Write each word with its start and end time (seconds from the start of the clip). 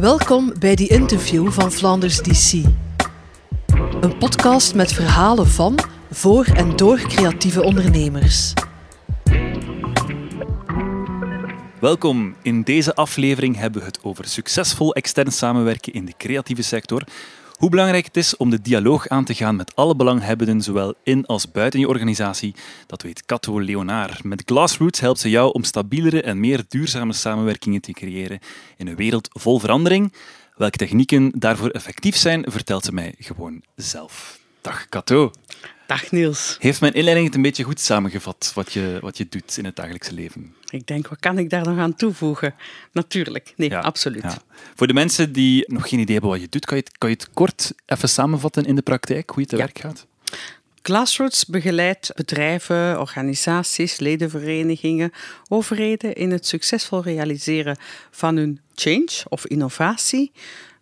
Welkom 0.00 0.52
bij 0.58 0.74
die 0.74 0.88
interview 0.88 1.50
van 1.50 1.72
Flanders 1.72 2.18
DC. 2.18 2.52
Een 4.00 4.18
podcast 4.18 4.74
met 4.74 4.92
verhalen 4.92 5.46
van, 5.46 5.78
voor 6.10 6.44
en 6.44 6.76
door 6.76 6.98
creatieve 6.98 7.62
ondernemers. 7.62 8.52
Welkom. 11.80 12.36
In 12.42 12.62
deze 12.62 12.94
aflevering 12.94 13.56
hebben 13.56 13.80
we 13.80 13.86
het 13.86 13.98
over 14.02 14.24
succesvol 14.24 14.94
extern 14.94 15.32
samenwerken 15.32 15.92
in 15.92 16.04
de 16.04 16.14
creatieve 16.16 16.62
sector. 16.62 17.02
Hoe 17.56 17.70
belangrijk 17.70 18.04
het 18.04 18.16
is 18.16 18.36
om 18.36 18.50
de 18.50 18.60
dialoog 18.60 19.08
aan 19.08 19.24
te 19.24 19.34
gaan 19.34 19.56
met 19.56 19.74
alle 19.74 19.96
belanghebbenden, 19.96 20.62
zowel 20.62 20.94
in 21.02 21.26
als 21.26 21.50
buiten 21.50 21.80
je 21.80 21.88
organisatie, 21.88 22.54
dat 22.86 23.02
weet 23.02 23.26
Cato 23.26 23.60
Leonaar. 23.60 24.20
Met 24.22 24.42
Glassroots 24.46 25.00
helpt 25.00 25.20
ze 25.20 25.30
jou 25.30 25.52
om 25.52 25.64
stabielere 25.64 26.22
en 26.22 26.40
meer 26.40 26.64
duurzame 26.68 27.12
samenwerkingen 27.12 27.80
te 27.80 27.92
creëren 27.92 28.38
in 28.76 28.86
een 28.86 28.96
wereld 28.96 29.28
vol 29.32 29.58
verandering. 29.58 30.12
Welke 30.56 30.76
technieken 30.76 31.32
daarvoor 31.34 31.70
effectief 31.70 32.16
zijn, 32.16 32.44
vertelt 32.48 32.84
ze 32.84 32.92
mij 32.92 33.14
gewoon 33.18 33.62
zelf. 33.76 34.38
Dag 34.60 34.88
Cato. 34.88 35.30
Dag 35.86 36.10
Niels. 36.10 36.56
Heeft 36.60 36.80
mijn 36.80 36.92
inleiding 36.92 37.26
het 37.26 37.36
een 37.36 37.42
beetje 37.42 37.62
goed 37.62 37.80
samengevat 37.80 38.52
wat 38.54 38.72
je, 38.72 38.98
wat 39.00 39.18
je 39.18 39.26
doet 39.28 39.56
in 39.58 39.64
het 39.64 39.76
dagelijkse 39.76 40.12
leven? 40.14 40.54
Ik 40.70 40.86
denk, 40.86 41.08
wat 41.08 41.18
kan 41.20 41.38
ik 41.38 41.50
daar 41.50 41.64
nog 41.64 41.78
aan 41.78 41.94
toevoegen? 41.96 42.54
Natuurlijk, 42.92 43.52
nee, 43.56 43.68
Ja, 43.70 43.78
absoluut. 43.80 44.22
ja. 44.22 44.38
Voor 44.74 44.86
de 44.86 44.92
mensen 44.92 45.32
die 45.32 45.64
nog 45.72 45.88
geen 45.88 45.98
idee 46.00 46.12
hebben 46.12 46.30
wat 46.30 46.40
je 46.40 46.48
doet, 46.48 46.64
kan 46.66 46.76
je 46.76 46.82
het, 46.86 46.98
kan 46.98 47.08
je 47.10 47.14
het 47.14 47.30
kort 47.30 47.72
even 47.86 48.08
samenvatten 48.08 48.64
in 48.64 48.74
de 48.74 48.82
praktijk, 48.82 49.30
hoe 49.30 49.40
je 49.42 49.48
te 49.48 49.56
Ja. 49.56 49.62
werk 49.62 49.78
gaat? 49.78 50.06
Glassroots 50.82 51.44
begeleidt 51.46 52.10
bedrijven, 52.14 53.00
organisaties, 53.00 53.98
ledenverenigingen, 53.98 55.12
overheden 55.48 56.14
in 56.14 56.30
het 56.30 56.46
succesvol 56.46 57.02
realiseren 57.02 57.76
van 58.10 58.36
hun 58.36 58.60
change 58.74 59.08
of 59.28 59.46
innovatie 59.46 60.32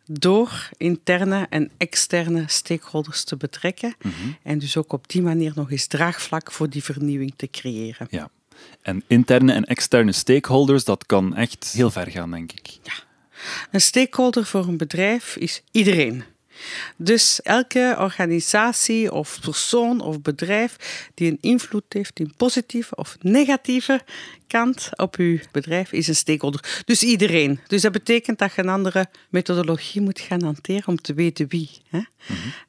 door 0.07 0.69
interne 0.77 1.47
en 1.51 1.71
externe 1.77 2.45
stakeholders 2.47 3.25
te 3.25 3.37
betrekken 3.37 3.95
en 4.43 4.59
dus 4.59 4.77
ook 4.77 4.93
op 4.93 5.09
die 5.09 5.23
manier 5.23 5.53
nog 5.55 5.71
eens 5.71 5.87
draagvlak 5.87 6.53
voor 6.53 6.71
die 6.71 6.85
vernieuwing 6.85 7.33
te 7.37 7.51
creëren. 7.51 8.07
Ja. 8.11 8.31
En 8.83 9.03
interne 9.07 9.53
en 9.53 9.65
externe 9.65 10.13
stakeholders, 10.13 10.85
dat 10.85 11.07
kan 11.07 11.37
echt 11.37 11.73
heel 11.73 11.91
ver 11.91 12.11
gaan, 12.11 12.31
denk 12.31 12.53
ik. 12.53 12.79
Een 13.71 13.81
stakeholder 13.81 14.45
voor 14.45 14.67
een 14.69 14.77
bedrijf 14.77 15.37
is 15.37 15.63
iedereen. 15.71 16.25
Dus 16.97 17.43
elke 17.43 17.97
organisatie 17.99 19.13
of 19.13 19.39
persoon 19.41 20.01
of 20.01 20.23
bedrijf 20.23 20.77
die 21.15 21.31
een 21.31 21.39
invloed 21.41 21.85
heeft 21.89 22.21
in 22.21 22.35
positieve 22.37 22.97
of 22.97 23.17
negatieve 23.21 24.01
kant 24.47 24.89
op 24.97 25.17
uw 25.17 25.39
bedrijf 25.53 25.93
is 25.93 26.09
een 26.09 26.15
stakeholder. 26.15 26.83
Dus 26.85 27.03
iedereen. 27.03 27.61
Dus 27.67 27.83
dat 27.83 27.93
betekent 27.93 28.39
dat 28.39 28.55
je 28.55 28.63
een 28.63 28.69
andere 28.69 29.07
methodologie 29.29 30.01
moet 30.01 30.21
gaan 30.21 30.43
hanteren 30.43 30.87
om 30.87 30.97
te 30.97 31.15
weten 31.15 31.49
wie. 31.49 31.71
Hè? 31.89 32.01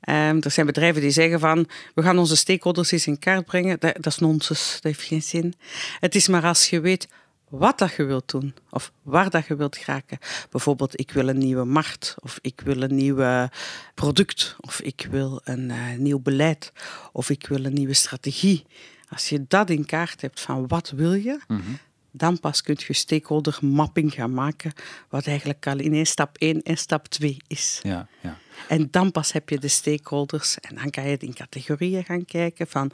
Ehm, 0.02 0.38
er 0.42 0.52
zijn 0.52 0.66
bedrijven 0.66 1.02
die 1.02 1.12
zeggen 1.12 1.40
van 1.40 1.68
we 1.94 2.02
gaan 2.02 2.18
onze 2.18 2.36
stakeholders 2.36 2.92
eens 2.92 3.08
in 3.08 3.20
kaart 3.20 3.46
brengen. 3.46 3.80
Dat, 3.80 3.94
dat 3.96 4.06
is 4.06 4.18
nonsens, 4.18 4.74
dat 4.74 4.84
heeft 4.84 5.02
geen 5.02 5.22
zin. 5.22 5.54
Het 6.00 6.16
is 6.16 6.28
maar 6.28 6.44
als 6.44 6.70
je 6.70 6.80
weet 6.80 7.08
wat 7.50 7.78
dat 7.78 7.94
je 7.96 8.04
wilt 8.04 8.32
doen 8.32 8.56
of 8.70 8.92
waar 9.02 9.30
dat 9.30 9.46
je 9.46 9.56
wilt 9.56 9.78
geraken. 9.78 10.18
Bijvoorbeeld, 10.50 11.00
ik 11.00 11.12
wil 11.12 11.28
een 11.28 11.38
nieuwe 11.38 11.66
markt 11.66 12.16
of 12.20 12.40
ik 12.42 12.62
wil 12.62 12.82
een 12.82 12.96
nieuw 12.96 13.50
product 13.94 14.56
of 14.60 14.82
ik 14.82 15.08
wil 15.12 15.42
een 15.44 15.72
eh, 15.72 15.98
nieuw 15.98 16.20
beleid 16.20 16.72
of 17.12 17.30
ik 17.30 17.48
wil 17.48 17.66
een 17.66 17.74
nieuwe 17.74 17.94
strategie. 17.94 18.66
Als 19.10 19.30
je 19.30 19.46
dat 19.48 19.70
in 19.70 19.86
kaart 19.86 20.22
hebt 20.22 20.40
van 20.40 20.68
wat 20.68 20.90
wil 20.90 21.14
je, 21.14 21.40
dan 22.12 22.40
pas 22.40 22.62
kun 22.62 22.76
je 22.88 22.94
stakeholder 22.94 23.58
mapping 23.62 24.14
gaan 24.14 24.34
maken, 24.34 24.74
wat 25.10 25.28
eigenlijk 25.28 25.68
al 25.68 25.78
in 25.78 26.06
stap 26.06 26.38
1 26.38 26.62
en 26.62 26.78
stap 26.78 27.08
2 27.08 27.38
is. 27.48 27.80
Ja, 27.84 28.08
ja. 28.22 28.38
En 28.68 28.88
dan 28.92 29.12
pas 29.12 29.32
heb 29.32 29.50
je 29.50 29.60
de 29.60 29.68
stakeholders 29.68 30.58
en 30.60 30.76
dan 30.76 30.90
kan 30.90 31.08
je 31.08 31.18
in 31.18 31.34
categorieën 31.34 32.04
gaan 32.04 32.26
kijken 32.26 32.68
van 32.68 32.92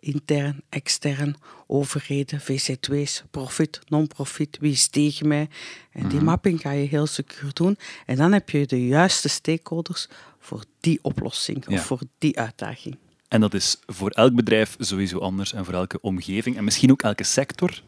intern, 0.00 0.62
extern, 0.68 1.36
overheden, 1.66 2.40
VC2's, 2.40 3.22
profit, 3.30 3.80
non-profit, 3.88 4.58
wie 4.60 4.72
is 4.72 4.88
tegen 4.88 5.28
mij. 5.28 5.48
En 5.92 6.08
die 6.08 6.20
mapping 6.20 6.60
ga 6.60 6.70
je 6.70 6.86
heel 6.88 7.06
secuur 7.06 7.50
doen. 7.52 7.78
En 8.06 8.16
dan 8.16 8.32
heb 8.32 8.50
je 8.50 8.66
de 8.66 8.86
juiste 8.86 9.28
stakeholders 9.28 10.08
voor 10.40 10.64
die 10.80 10.98
oplossing 11.02 11.64
Ja. 11.68 11.74
of 11.76 11.84
voor 11.84 12.00
die 12.18 12.38
uitdaging. 12.38 12.96
En 13.28 13.40
dat 13.40 13.54
is 13.54 13.76
voor 13.86 14.10
elk 14.10 14.34
bedrijf 14.34 14.76
sowieso 14.78 15.18
anders 15.18 15.52
en 15.52 15.64
voor 15.64 15.74
elke 15.74 16.00
omgeving 16.00 16.56
en 16.56 16.64
misschien 16.64 16.90
ook 16.90 17.02
elke 17.02 17.24
sector 17.24 17.82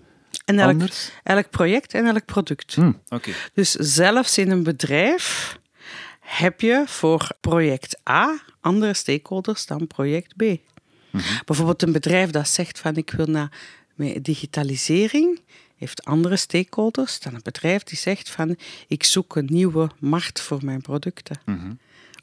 En 0.45 0.59
elk, 0.59 0.71
anders. 0.71 1.11
elk 1.23 1.51
project 1.51 1.95
en 1.95 2.07
elk 2.07 2.25
product. 2.25 2.75
Hm, 2.75 2.93
Oké. 3.09 3.31
Dus 3.55 3.71
zelfs 3.73 4.39
in 4.39 4.51
een 4.51 4.63
bedrijf 4.63 5.59
heb 6.27 6.61
je 6.61 6.83
voor 6.87 7.29
project 7.41 8.01
A 8.09 8.41
andere 8.61 8.95
stakeholders 8.95 9.67
dan 9.67 9.87
project 9.87 10.37
B. 10.37 10.43
Bijvoorbeeld 11.45 11.83
een 11.83 11.93
bedrijf 11.93 12.31
dat 12.31 12.49
zegt 12.49 12.79
van 12.79 12.97
ik 12.97 13.11
wil 13.11 13.27
naar 13.27 13.51
digitalisering, 14.23 15.41
heeft 15.77 16.05
andere 16.05 16.37
stakeholders 16.37 17.21
dan 17.21 17.35
een 17.35 17.41
bedrijf 17.43 17.83
die 17.83 17.99
zegt 17.99 18.31
van 18.31 18.57
ik 18.87 19.05
zoek 19.05 19.37
een 19.37 19.49
nieuwe 19.51 19.91
markt 19.99 20.41
voor 20.41 20.65
mijn 20.65 20.81
producten. 20.81 21.39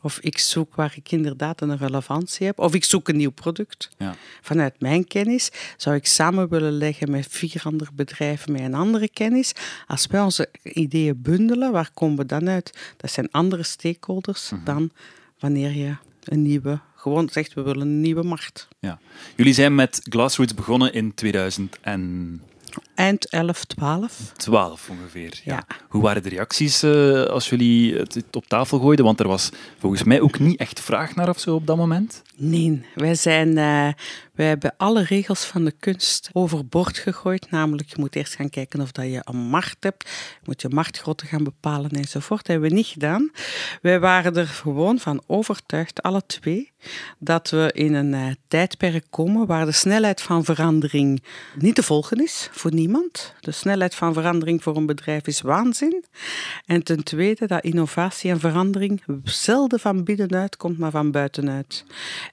Of 0.01 0.19
ik 0.19 0.37
zoek 0.37 0.75
waar 0.75 0.93
ik 0.95 1.11
inderdaad 1.11 1.61
een 1.61 1.77
relevantie 1.77 2.45
heb. 2.45 2.59
Of 2.59 2.73
ik 2.73 2.83
zoek 2.83 3.07
een 3.07 3.17
nieuw 3.17 3.31
product. 3.31 3.89
Ja. 3.97 4.15
Vanuit 4.41 4.79
mijn 4.79 5.07
kennis 5.07 5.51
zou 5.77 5.95
ik 5.95 6.05
samen 6.05 6.49
willen 6.49 6.71
leggen 6.71 7.11
met 7.11 7.27
vier 7.29 7.61
andere 7.63 7.89
bedrijven 7.93 8.51
met 8.51 8.61
een 8.61 8.73
andere 8.73 9.09
kennis. 9.09 9.51
Als 9.87 10.07
wij 10.07 10.21
onze 10.21 10.49
ideeën 10.63 11.21
bundelen, 11.21 11.71
waar 11.71 11.89
komen 11.93 12.17
we 12.17 12.25
dan 12.25 12.49
uit? 12.49 12.93
Dat 12.97 13.11
zijn 13.11 13.31
andere 13.31 13.63
stakeholders 13.63 14.51
dan 14.63 14.91
wanneer 15.39 15.71
je 15.71 15.95
een 16.23 16.41
nieuwe, 16.41 16.79
gewoon 16.95 17.29
zegt 17.29 17.53
we 17.53 17.61
willen 17.61 17.81
een 17.81 18.01
nieuwe 18.01 18.23
markt. 18.23 18.67
Ja. 18.79 18.99
Jullie 19.35 19.53
zijn 19.53 19.75
met 19.75 20.01
Glassroots 20.09 20.53
begonnen 20.53 20.93
in 20.93 21.13
2012 21.13 22.51
Eind 22.95 23.29
11, 23.29 23.63
12. 23.63 24.31
ongeveer. 24.89 25.41
Ja. 25.43 25.53
Ja. 25.53 25.65
Hoe 25.89 26.01
waren 26.01 26.23
de 26.23 26.29
reacties 26.29 26.83
eh, 26.83 27.23
als 27.23 27.49
jullie 27.49 27.95
het 27.95 28.13
het 28.13 28.35
op 28.35 28.45
tafel 28.47 28.79
gooiden? 28.79 29.05
Want 29.05 29.19
er 29.19 29.27
was 29.27 29.49
volgens 29.79 30.03
mij 30.03 30.21
ook 30.21 30.39
niet 30.39 30.59
echt 30.59 30.79
vraag 30.79 31.15
naar 31.15 31.29
of 31.29 31.39
zo 31.39 31.55
op 31.55 31.67
dat 31.67 31.77
moment. 31.77 32.21
Nee, 32.35 32.85
wij, 32.95 33.15
zijn, 33.15 33.47
eh, 33.57 33.87
wij 34.33 34.45
hebben 34.45 34.73
alle 34.77 35.03
regels 35.03 35.45
van 35.45 35.65
de 35.65 35.73
kunst 35.79 36.29
overboord 36.31 36.97
gegooid. 36.97 37.51
Namelijk, 37.51 37.89
je 37.89 37.95
moet 37.99 38.15
eerst 38.15 38.35
gaan 38.35 38.49
kijken 38.49 38.81
of 38.81 38.91
dat 38.91 39.05
je 39.05 39.21
een 39.23 39.37
macht 39.37 39.77
hebt. 39.79 40.09
Je 40.09 40.39
moet 40.43 40.61
je 40.61 40.69
machtgrootte 40.69 41.25
gaan 41.25 41.43
bepalen 41.43 41.89
enzovoort. 41.91 42.39
Dat 42.39 42.47
hebben 42.47 42.69
we 42.69 42.75
niet 42.75 42.85
gedaan. 42.85 43.31
Wij 43.81 43.99
waren 43.99 44.35
er 44.35 44.47
gewoon 44.47 44.99
van 44.99 45.23
overtuigd, 45.27 46.01
alle 46.01 46.25
twee, 46.25 46.71
dat 47.19 47.49
we 47.49 47.71
in 47.73 47.93
een 47.93 48.13
eh, 48.13 48.27
tijdperk 48.47 49.05
komen 49.09 49.45
waar 49.47 49.65
de 49.65 49.71
snelheid 49.71 50.21
van 50.21 50.43
verandering 50.43 51.23
niet 51.55 51.75
te 51.75 51.83
volgen 51.83 52.23
is 52.23 52.49
voor 52.51 52.73
niemand. 52.73 53.33
De 53.39 53.51
snelheid 53.51 53.95
van 53.95 54.13
verandering 54.13 54.63
voor 54.63 54.75
een 54.75 54.85
bedrijf 54.85 55.27
is 55.27 55.41
waanzin. 55.41 56.05
En 56.65 56.83
ten 56.83 57.03
tweede 57.03 57.47
dat 57.47 57.63
innovatie 57.63 58.31
en 58.31 58.39
verandering 58.39 59.03
zelden 59.23 59.79
van 59.79 60.03
binnenuit 60.03 60.57
komt, 60.57 60.77
maar 60.77 60.91
van 60.91 61.11
buitenuit. 61.11 61.85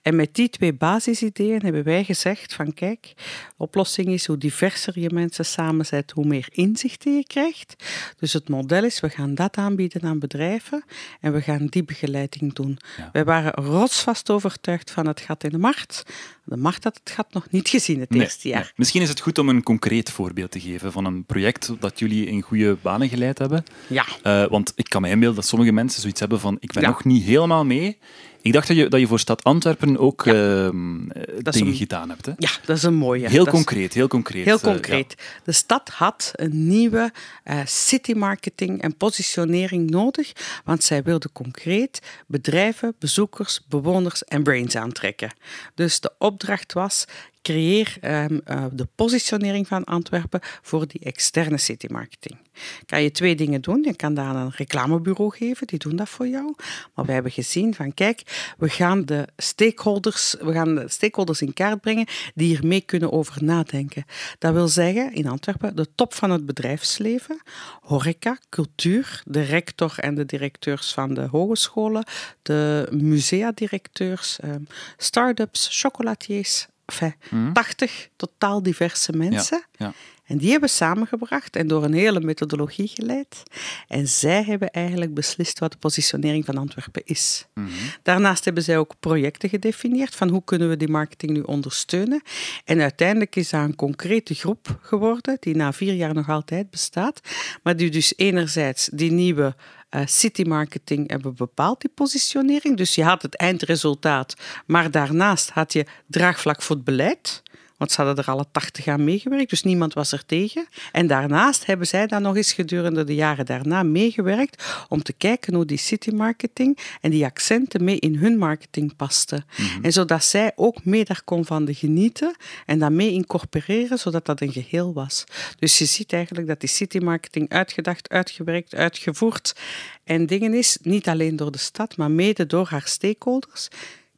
En 0.02 0.16
met 0.16 0.34
die 0.34 0.48
twee 0.48 0.72
basisideeën 0.72 1.62
hebben 1.62 1.84
wij 1.84 2.04
gezegd 2.04 2.54
van 2.54 2.74
kijk, 2.74 3.12
de 3.16 3.22
oplossing 3.56 4.08
is 4.08 4.26
hoe 4.26 4.38
diverser 4.38 5.00
je 5.00 5.10
mensen 5.12 5.44
samenzet, 5.44 6.10
hoe 6.10 6.26
meer 6.26 6.48
inzichten 6.50 7.16
je 7.16 7.26
krijgt. 7.26 7.74
Dus 8.18 8.32
het 8.32 8.48
model 8.48 8.84
is, 8.84 9.00
we 9.00 9.08
gaan 9.08 9.34
dat 9.34 9.56
aanbieden 9.56 10.02
aan 10.02 10.18
bedrijven 10.18 10.84
en 11.20 11.32
we 11.32 11.40
gaan 11.40 11.66
die 11.66 11.84
begeleiding 11.84 12.52
doen. 12.52 12.78
Ja. 12.96 13.08
Wij 13.12 13.24
waren 13.24 13.52
rotsvast 13.52 14.30
overtuigd 14.30 14.90
van 14.90 15.06
het 15.06 15.20
gat 15.20 15.44
in 15.44 15.50
de 15.50 15.58
markt. 15.58 16.02
De 16.50 16.56
markt 16.56 16.84
had 16.84 17.00
het 17.04 17.12
gat 17.12 17.32
nog 17.32 17.46
niet 17.50 17.68
gezien 17.68 18.00
het 18.00 18.10
Nee, 18.10 18.20
eerste 18.20 18.48
jaar. 18.48 18.60
nee. 18.60 18.70
Misschien 18.76 19.02
is 19.02 19.08
het 19.08 19.20
goed 19.20 19.38
om 19.38 19.48
een 19.48 19.62
concreet 19.62 20.10
voorbeeld 20.10 20.50
te 20.50 20.60
geven 20.60 20.92
van 20.92 21.04
een 21.04 21.24
project 21.24 21.72
dat 21.80 21.98
jullie 21.98 22.26
in 22.26 22.40
goede 22.42 22.76
banen 22.82 23.08
geleid 23.08 23.38
hebben. 23.38 23.64
Ja. 23.86 24.06
Eh, 24.22 24.46
want 24.48 24.72
ik 24.76 24.88
kan 24.88 25.02
me 25.02 25.08
inbeelden 25.08 25.36
dat 25.36 25.46
sommige 25.46 25.72
mensen 25.72 26.00
zoiets 26.00 26.20
hebben 26.20 26.40
van 26.40 26.56
ik 26.60 26.72
ben 26.72 26.82
Ja. 26.82 26.88
nog 26.88 27.04
niet 27.04 27.22
helemaal 27.24 27.64
mee. 27.64 27.98
Ik 28.42 28.52
dacht 28.52 28.68
dat 28.68 28.76
je, 28.76 28.88
dat 28.88 29.00
je 29.00 29.06
voor 29.06 29.18
Stad 29.18 29.44
Antwerpen 29.44 29.98
ook 29.98 30.26
ehm, 30.26 31.10
eh, 31.10 31.22
dingen 31.42 31.66
een- 31.68 31.74
gedaan 31.74 32.08
hebt. 32.08 32.26
Hè? 32.26 32.32
Ja, 32.38 32.50
dat 32.64 32.76
is 32.76 32.82
een 32.82 32.94
mooie. 32.94 33.28
Heel 33.28 33.46
concreet, 33.46 33.94
heel 33.94 34.08
concreet. 34.08 34.44
Heel 34.44 34.56
eh, 34.56 34.62
concreet. 34.62 35.14
De 35.44 35.52
stad 35.52 35.88
had 35.88 36.30
een 36.34 36.66
nieuwe 36.68 37.12
eh, 37.44 37.58
city 37.64 38.12
marketing 38.12 38.82
en 38.82 38.96
positionering 38.96 39.90
nodig, 39.90 40.32
want 40.64 40.84
zij 40.84 41.02
wilde 41.02 41.28
concreet 41.32 42.00
bedrijven, 42.26 42.94
bezoekers, 42.98 43.60
bewoners 43.68 44.24
en 44.24 44.42
brains 44.42 44.76
aantrekken. 44.76 45.30
Dus 45.74 46.00
de 46.00 46.12
opdracht 46.40 46.74
was, 46.74 47.06
creëer 47.42 47.96
ehm, 48.00 48.38
eh, 48.44 48.64
de 48.72 48.88
positionering 48.94 49.66
van 49.66 49.84
Antwerpen 49.84 50.40
voor 50.42 50.86
die 50.86 51.00
externe 51.00 51.58
city 51.58 51.86
marketing. 51.90 52.38
Kan 52.86 53.02
je 53.02 53.10
twee 53.10 53.34
dingen 53.34 53.60
doen. 53.60 53.82
Je 53.82 53.96
kan 53.96 54.14
dat 54.14 54.24
aan 54.24 54.36
een 54.36 54.52
reclamebureau 54.56 55.30
geven, 55.36 55.66
die 55.66 55.78
doen 55.78 55.96
dat 55.96 56.08
voor 56.08 56.28
jou. 56.28 56.54
Maar 56.94 57.04
we 57.04 57.12
hebben 57.12 57.32
gezien 57.32 57.74
van 57.74 57.94
kijk, 57.94 58.52
we 58.58 58.68
gaan 58.68 59.04
de 59.04 59.28
stakeholders, 59.36 60.36
we 60.40 60.52
gaan 60.52 60.74
de 60.74 60.88
stakeholders 60.88 61.42
in 61.42 61.52
kaart 61.52 61.80
brengen 61.80 62.06
die 62.34 62.46
hier 62.46 62.66
mee 62.66 62.80
kunnen 62.80 63.12
over 63.12 63.44
nadenken. 63.44 64.04
Dat 64.38 64.52
wil 64.52 64.68
zeggen, 64.68 65.12
in 65.12 65.28
Antwerpen, 65.28 65.76
de 65.76 65.86
top 65.94 66.14
van 66.14 66.30
het 66.30 66.46
bedrijfsleven, 66.46 67.42
horeca, 67.80 68.38
cultuur, 68.48 69.22
de 69.24 69.42
rector 69.42 69.94
en 69.96 70.14
de 70.14 70.26
directeurs 70.26 70.92
van 70.92 71.14
de 71.14 71.26
hogescholen, 71.26 72.04
de 72.42 72.88
musea-directeurs, 72.90 74.38
um, 74.44 74.66
start-ups, 74.96 75.68
chocolatiers, 75.70 76.66
enfin, 76.90 77.14
80 77.54 77.90
mhm. 77.90 78.16
totaal 78.16 78.62
diverse 78.62 79.12
mensen. 79.16 79.64
Ja, 79.76 79.92
En 80.30 80.38
die 80.38 80.50
hebben 80.50 80.68
samengebracht 80.68 81.56
en 81.56 81.66
door 81.66 81.84
een 81.84 81.92
hele 81.92 82.20
methodologie 82.20 82.88
geleid. 82.88 83.42
En 83.88 84.08
zij 84.08 84.42
hebben 84.42 84.70
eigenlijk 84.70 85.14
beslist 85.14 85.58
wat 85.58 85.72
de 85.72 85.78
positionering 85.78 86.44
van 86.44 86.58
Antwerpen 86.58 87.02
is. 87.04 87.46
Mhm. 87.54 87.68
Daarnaast 88.02 88.44
hebben 88.44 88.62
zij 88.62 88.78
ook 88.78 88.94
projecten 89.00 89.48
gedefinieerd 89.48 90.14
van 90.14 90.28
hoe 90.28 90.44
kunnen 90.44 90.68
we 90.68 90.76
die 90.76 90.88
marketing 90.88 91.32
nu 91.32 91.40
ondersteunen. 91.40 92.22
En 92.64 92.80
uiteindelijk 92.80 93.36
is 93.36 93.48
dat 93.50 93.60
een 93.60 93.76
concrete 93.76 94.34
groep 94.34 94.78
geworden 94.82 95.36
die 95.40 95.56
na 95.56 95.72
vier 95.72 95.94
jaar 95.94 96.14
nog 96.14 96.28
altijd 96.28 96.70
bestaat. 96.70 97.20
Maar 97.62 97.76
die 97.76 97.90
dus 97.90 98.12
enerzijds 98.16 98.88
die 98.92 99.12
nieuwe 99.12 99.54
uh, 99.90 100.00
city 100.04 100.42
marketing 100.42 101.10
hebben 101.10 101.34
bepaald, 101.34 101.80
die 101.80 101.90
positionering. 101.94 102.76
Dus 102.76 102.94
je 102.94 103.04
had 103.04 103.22
het 103.22 103.36
eindresultaat, 103.36 104.34
maar 104.66 104.90
daarnaast 104.90 105.50
had 105.50 105.72
je 105.72 105.86
draagvlak 106.06 106.62
voor 106.62 106.76
het 106.76 106.84
beleid. 106.84 107.42
Want 107.80 107.92
ze 107.92 108.02
hadden 108.02 108.24
er 108.24 108.30
alle 108.30 108.46
80 108.52 108.86
aan 108.86 109.04
meegewerkt, 109.04 109.50
dus 109.50 109.62
niemand 109.62 109.94
was 109.94 110.12
er 110.12 110.26
tegen. 110.26 110.66
En 110.92 111.06
daarnaast 111.06 111.66
hebben 111.66 111.86
zij 111.86 112.06
dan 112.06 112.22
nog 112.22 112.36
eens 112.36 112.52
gedurende 112.52 113.04
de 113.04 113.14
jaren 113.14 113.46
daarna 113.46 113.82
meegewerkt 113.82 114.64
om 114.88 115.02
te 115.02 115.12
kijken 115.12 115.54
hoe 115.54 115.64
die 115.64 115.78
city 115.78 116.10
marketing 116.10 116.78
en 117.00 117.10
die 117.10 117.24
accenten 117.24 117.84
mee 117.84 117.98
in 117.98 118.16
hun 118.16 118.38
marketing 118.38 118.96
pasten. 118.96 119.44
Mhm. 119.56 119.84
En 119.84 119.92
zodat 119.92 120.24
zij 120.24 120.52
ook 120.56 120.84
mee 120.84 121.04
daar 121.04 121.22
kon 121.24 121.44
van 121.44 121.64
de 121.64 121.74
genieten 121.74 122.36
en 122.66 122.78
dat 122.78 122.90
mee 122.90 123.12
incorporeren, 123.12 123.98
zodat 123.98 124.26
dat 124.26 124.40
een 124.40 124.52
geheel 124.52 124.92
was. 124.92 125.24
Dus 125.58 125.78
je 125.78 125.84
ziet 125.84 126.12
eigenlijk 126.12 126.46
dat 126.46 126.60
die 126.60 126.68
city 126.68 126.98
marketing 126.98 127.48
uitgedacht, 127.48 128.08
uitgewerkt, 128.08 128.74
uitgevoerd 128.74 129.56
en 130.04 130.26
dingen 130.26 130.54
is, 130.54 130.78
niet 130.82 131.08
alleen 131.08 131.36
door 131.36 131.52
de 131.52 131.58
stad, 131.58 131.96
maar 131.96 132.10
mede 132.10 132.46
door 132.46 132.66
haar 132.68 132.86
stakeholders 132.86 133.68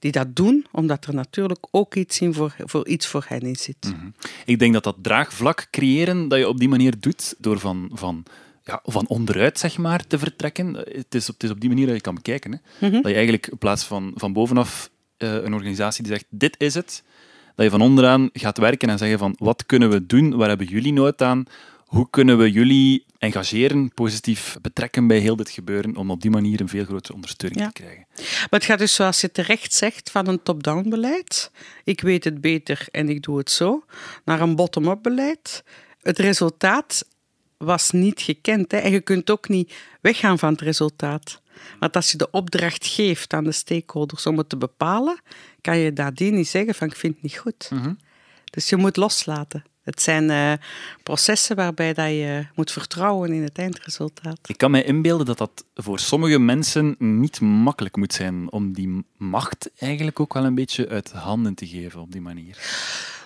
die 0.02 0.12
dat 0.12 0.36
doen, 0.36 0.66
omdat 0.70 1.06
er 1.06 1.14
natuurlijk 1.14 1.66
ook 1.70 1.94
iets, 1.94 2.20
in 2.20 2.34
voor, 2.34 2.54
voor, 2.58 2.86
iets 2.86 3.06
voor 3.06 3.24
hen 3.28 3.40
in 3.40 3.56
zit. 3.56 3.92
Mhm. 3.96 4.06
Ik 4.44 4.58
denk 4.58 4.72
dat 4.72 4.84
dat 4.84 4.96
draagvlak 5.02 5.66
creëren, 5.70 6.28
dat 6.28 6.38
je 6.38 6.48
op 6.48 6.58
die 6.58 6.68
manier 6.68 7.00
doet, 7.00 7.34
door 7.38 7.58
van, 7.58 7.90
van, 7.92 8.24
ja, 8.62 8.80
van 8.84 9.06
onderuit 9.06 9.58
zeg 9.58 9.78
maar, 9.78 10.06
te 10.06 10.18
vertrekken. 10.18 10.74
Het 10.74 11.14
is, 11.14 11.28
op, 11.28 11.34
het 11.34 11.42
is 11.42 11.50
op 11.50 11.60
die 11.60 11.68
manier 11.68 11.86
dat 11.86 11.94
je 11.94 12.00
kan 12.00 12.14
bekijken. 12.14 12.52
Hè. 12.52 12.86
Mhm. 12.86 12.94
Dat 12.94 13.06
je 13.06 13.14
eigenlijk 13.14 13.46
in 13.46 13.58
plaats 13.58 13.84
van, 13.84 14.12
van 14.14 14.32
bovenaf 14.32 14.90
uh, 15.18 15.34
een 15.34 15.54
organisatie 15.54 16.04
die 16.04 16.12
zegt, 16.12 16.26
dit 16.28 16.54
is 16.58 16.74
het, 16.74 17.04
dat 17.54 17.64
je 17.64 17.70
van 17.70 17.80
onderaan 17.80 18.30
gaat 18.32 18.58
werken 18.58 18.88
en 18.88 18.98
zeggen 18.98 19.18
van, 19.18 19.34
wat 19.38 19.66
kunnen 19.66 19.90
we 19.90 20.06
doen, 20.06 20.36
waar 20.36 20.48
hebben 20.48 20.66
jullie 20.66 20.92
nood 20.92 21.22
aan, 21.22 21.44
hoe 21.92 22.10
kunnen 22.10 22.38
we 22.38 22.50
jullie 22.50 23.04
engageren, 23.18 23.94
positief 23.94 24.56
betrekken 24.62 25.06
bij 25.06 25.18
heel 25.18 25.36
dit 25.36 25.50
gebeuren, 25.50 25.96
om 25.96 26.10
op 26.10 26.20
die 26.20 26.30
manier 26.30 26.60
een 26.60 26.68
veel 26.68 26.84
grotere 26.84 27.14
ondersteuning 27.14 27.64
te 27.64 27.72
krijgen? 27.72 28.06
Maar 28.16 28.60
het 28.60 28.64
gaat 28.64 28.78
dus, 28.78 28.94
zoals 28.94 29.20
je 29.20 29.30
terecht 29.30 29.72
zegt, 29.72 30.10
van 30.10 30.28
een 30.28 30.42
top-down 30.42 30.88
beleid. 30.88 31.50
Ik 31.84 32.00
weet 32.00 32.24
het 32.24 32.40
beter 32.40 32.86
en 32.90 33.08
ik 33.08 33.22
doe 33.22 33.38
het 33.38 33.50
zo, 33.50 33.84
naar 34.24 34.40
een 34.40 34.56
bottom-up 34.56 35.02
beleid. 35.02 35.64
Het 36.00 36.18
resultaat 36.18 37.08
was 37.56 37.90
niet 37.90 38.20
gekend. 38.20 38.70
Hè? 38.70 38.78
En 38.78 38.90
je 38.90 39.00
kunt 39.00 39.30
ook 39.30 39.48
niet 39.48 39.72
weggaan 40.00 40.38
van 40.38 40.52
het 40.52 40.60
resultaat. 40.60 41.40
Want 41.78 41.96
als 41.96 42.10
je 42.10 42.18
de 42.18 42.30
opdracht 42.30 42.86
geeft 42.86 43.32
aan 43.32 43.44
de 43.44 43.52
stakeholders 43.52 44.26
om 44.26 44.38
het 44.38 44.48
te 44.48 44.56
bepalen, 44.56 45.20
kan 45.60 45.78
je 45.78 45.90
nadien 45.90 46.34
niet 46.34 46.48
zeggen 46.48 46.74
van 46.74 46.88
ik 46.88 46.96
vind 46.96 47.14
het 47.14 47.22
niet 47.22 47.36
goed. 47.36 47.70
Mhm. 47.72 47.92
Dus 48.44 48.68
je 48.68 48.76
moet 48.76 48.96
loslaten. 48.96 49.64
Het 49.82 50.02
zijn 50.02 50.30
uh, 50.30 50.52
processen 51.02 51.56
waarbij 51.56 51.94
dat 51.94 52.08
je 52.08 52.46
moet 52.54 52.72
vertrouwen 52.72 53.32
in 53.32 53.42
het 53.42 53.58
eindresultaat. 53.58 54.38
Ik 54.46 54.56
kan 54.56 54.70
mij 54.70 54.82
inbeelden 54.84 55.26
dat 55.26 55.38
dat 55.38 55.64
voor 55.74 55.98
sommige 55.98 56.38
mensen 56.38 56.94
niet 56.98 57.40
makkelijk 57.40 57.96
moet 57.96 58.12
zijn 58.12 58.52
om 58.52 58.72
die 58.72 59.04
macht 59.16 59.70
eigenlijk 59.78 60.20
ook 60.20 60.34
wel 60.34 60.44
een 60.44 60.54
beetje 60.54 60.88
uit 60.88 61.12
handen 61.12 61.54
te 61.54 61.66
geven 61.66 62.00
op 62.00 62.12
die 62.12 62.20
manier. 62.20 62.58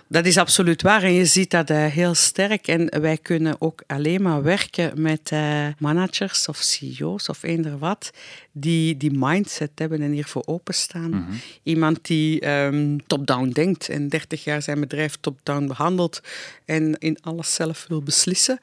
Dat 0.09 0.27
is 0.27 0.39
absoluut 0.39 0.83
waar 0.83 1.03
en 1.03 1.13
je 1.13 1.25
ziet 1.25 1.51
dat 1.51 1.71
uh, 1.71 1.87
heel 1.87 2.15
sterk. 2.15 2.69
En 2.69 3.01
wij 3.01 3.17
kunnen 3.17 3.61
ook 3.61 3.83
alleen 3.87 4.23
maar 4.23 4.43
werken 4.43 5.03
met 5.03 5.31
uh, 5.33 5.67
managers 5.79 6.49
of 6.49 6.57
CEO's 6.57 7.29
of 7.29 7.43
eender 7.43 7.79
wat, 7.79 8.11
die 8.53 8.97
die 8.97 9.19
mindset 9.19 9.71
hebben 9.75 10.03
en 10.03 10.11
hiervoor 10.11 10.43
openstaan. 10.47 11.11
Mm 11.11 11.27
Iemand 11.63 12.07
die 12.07 12.49
um, 12.49 13.07
top-down 13.07 13.49
denkt 13.49 13.89
en 13.89 14.09
30 14.09 14.45
jaar 14.45 14.63
zijn 14.63 14.81
bedrijf 14.81 15.17
top-down 15.21 15.67
behandelt 15.67 16.21
en 16.65 16.99
in 16.99 17.19
alles 17.21 17.55
zelf 17.55 17.85
wil 17.89 18.03
beslissen 18.03 18.59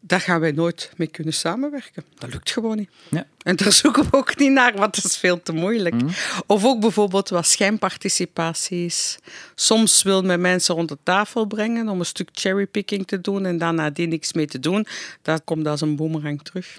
daar 0.00 0.20
gaan 0.20 0.40
wij 0.40 0.52
nooit 0.52 0.92
mee 0.96 1.08
kunnen 1.08 1.34
samenwerken. 1.34 2.04
Dat 2.14 2.32
lukt 2.32 2.50
gewoon 2.50 2.76
niet. 2.76 2.90
Ja. 3.08 3.26
En 3.42 3.56
daar 3.56 3.72
zoeken 3.72 4.02
we 4.02 4.16
ook 4.16 4.36
niet 4.36 4.50
naar, 4.50 4.76
want 4.76 4.94
dat 4.94 5.04
is 5.04 5.16
veel 5.16 5.42
te 5.42 5.52
moeilijk. 5.52 5.94
Mhm. 5.94 6.12
Of 6.46 6.64
ook 6.64 6.80
bijvoorbeeld 6.80 7.28
wat 7.28 7.46
schijnparticipaties. 7.46 9.18
Soms 9.54 10.02
wil 10.02 10.22
men 10.22 10.40
mensen 10.40 10.74
rond 10.74 10.88
de 10.88 10.98
tafel 11.02 11.46
brengen 11.46 11.88
om 11.88 11.98
een 11.98 12.06
stuk 12.06 12.28
cherrypicking 12.32 13.06
te 13.06 13.20
doen 13.20 13.46
en 13.46 13.58
dan 13.58 13.74
nadien 13.74 14.08
niks 14.08 14.32
mee 14.32 14.46
te 14.46 14.60
doen. 14.60 14.86
Dat 15.22 15.44
komt 15.44 15.66
als 15.66 15.80
een 15.80 15.96
boemerang 15.96 16.42
terug. 16.42 16.78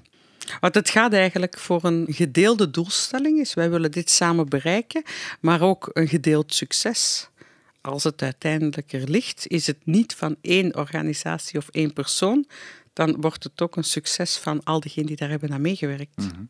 Want 0.60 0.75
het 0.75 0.89
gaat 0.89 1.13
eigenlijk 1.13 1.60
voor 1.60 1.83
een 1.83 2.06
gedeelde 2.10 2.71
doelstelling 2.71 3.39
is. 3.39 3.54
Wij 3.54 3.69
willen 3.69 3.92
dit 3.92 4.10
samen 4.10 4.50
bereiken, 4.50 5.04
maar 5.39 5.62
ook 5.62 5.89
een 5.94 6.07
gedeeld 6.07 6.54
succes 6.54 7.30
als 7.81 8.04
het 8.04 8.21
uiteindelijk 8.21 8.94
er 8.94 9.10
ligt, 9.10 9.48
is 9.48 9.68
het 9.68 9.77
niet 9.83 10.16
van 10.16 10.36
één 10.42 10.75
organisatie 10.75 11.60
of 11.60 11.68
één 11.71 11.94
persoon, 11.94 12.45
dan 13.00 13.22
wordt 13.22 13.44
het 13.44 13.62
ook 13.62 13.75
een 13.75 13.84
succes 13.84 14.38
van 14.38 14.63
al 14.63 14.80
diegenen 14.80 15.07
die 15.07 15.16
daar 15.16 15.30
hebben 15.30 15.51
aan 15.51 15.62
meegewerkt. 15.62 16.18
Mhm. 16.18 16.44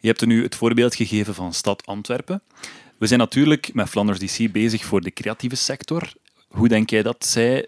Je 0.00 0.08
hebt 0.08 0.20
er 0.20 0.26
nu 0.26 0.42
het 0.42 0.54
voorbeeld 0.54 0.94
gegeven 0.94 1.34
van 1.34 1.54
stad 1.54 1.86
Antwerpen. 1.86 2.42
We 2.98 3.06
zijn 3.06 3.20
natuurlijk 3.20 3.74
met 3.74 3.88
Flanders 3.88 4.18
DC 4.18 4.52
bezig 4.52 4.84
voor 4.84 5.00
de 5.00 5.10
creatieve 5.10 5.56
sector. 5.56 6.12
Hoe 6.48 6.68
denk 6.68 6.90
jij 6.90 7.02
dat 7.02 7.26
zij 7.26 7.66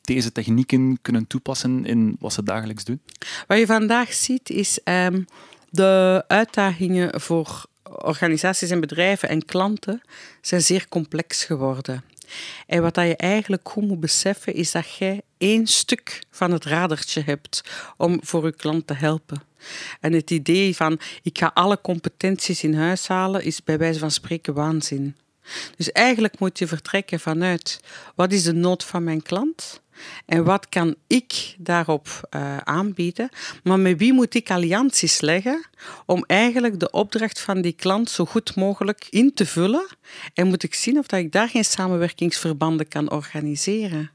deze 0.00 0.32
technieken 0.32 0.98
kunnen 1.02 1.26
toepassen 1.26 1.84
in 1.84 2.16
wat 2.18 2.32
ze 2.32 2.42
dagelijks 2.42 2.84
doen? 2.84 3.00
Wat 3.46 3.58
je 3.58 3.66
vandaag 3.66 4.12
ziet 4.12 4.50
is 4.50 4.78
um, 4.84 5.26
de 5.70 6.24
uitdagingen 6.26 7.20
voor 7.20 7.66
organisaties 7.82 8.70
en 8.70 8.80
bedrijven 8.80 9.28
en 9.28 9.44
klanten 9.44 10.02
zijn 10.40 10.62
zeer 10.62 10.88
complex 10.88 11.44
geworden. 11.44 12.04
En 12.66 12.82
wat 12.82 12.96
je 12.96 13.16
eigenlijk 13.16 13.68
goed 13.68 13.86
moet 13.86 14.00
beseffen, 14.00 14.54
is 14.54 14.72
dat 14.72 14.94
jij 14.94 15.20
één 15.38 15.66
stuk 15.66 16.22
van 16.30 16.50
het 16.50 16.64
radertje 16.64 17.22
hebt 17.22 17.62
om 17.96 18.18
voor 18.22 18.44
je 18.44 18.52
klant 18.52 18.86
te 18.86 18.94
helpen. 18.94 19.42
En 20.00 20.12
het 20.12 20.30
idee 20.30 20.76
van 20.76 21.00
ik 21.22 21.38
ga 21.38 21.50
alle 21.54 21.80
competenties 21.80 22.62
in 22.62 22.74
huis 22.74 23.08
halen, 23.08 23.44
is 23.44 23.64
bij 23.64 23.78
wijze 23.78 23.98
van 23.98 24.10
spreken 24.10 24.54
waanzin. 24.54 25.16
Dus 25.76 25.92
eigenlijk 25.92 26.38
moet 26.38 26.58
je 26.58 26.66
vertrekken 26.66 27.20
vanuit 27.20 27.80
wat 28.14 28.32
is 28.32 28.42
de 28.42 28.52
nood 28.52 28.84
van 28.84 29.04
mijn 29.04 29.22
klant? 29.22 29.80
En 30.26 30.44
wat 30.44 30.68
kan 30.68 30.94
ik 31.06 31.54
daarop 31.58 32.28
uh, 32.30 32.56
aanbieden? 32.56 33.28
Maar 33.62 33.78
met 33.78 33.98
wie 33.98 34.12
moet 34.12 34.34
ik 34.34 34.50
allianties 34.50 35.20
leggen 35.20 35.64
om 36.06 36.24
eigenlijk 36.26 36.80
de 36.80 36.90
opdracht 36.90 37.40
van 37.40 37.60
die 37.60 37.72
klant 37.72 38.10
zo 38.10 38.24
goed 38.24 38.56
mogelijk 38.56 39.06
in 39.10 39.34
te 39.34 39.46
vullen? 39.46 39.86
En 40.34 40.46
moet 40.46 40.62
ik 40.62 40.74
zien 40.74 40.98
of 40.98 41.06
dat 41.06 41.20
ik 41.20 41.32
daar 41.32 41.48
geen 41.48 41.64
samenwerkingsverbanden 41.64 42.88
kan 42.88 43.10
organiseren? 43.10 44.10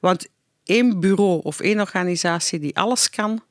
Want 0.00 0.26
één 0.64 1.00
bureau 1.00 1.40
of 1.42 1.60
één 1.60 1.80
organisatie 1.80 2.58
die 2.58 2.76
alles 2.76 3.10
kan, 3.10 3.42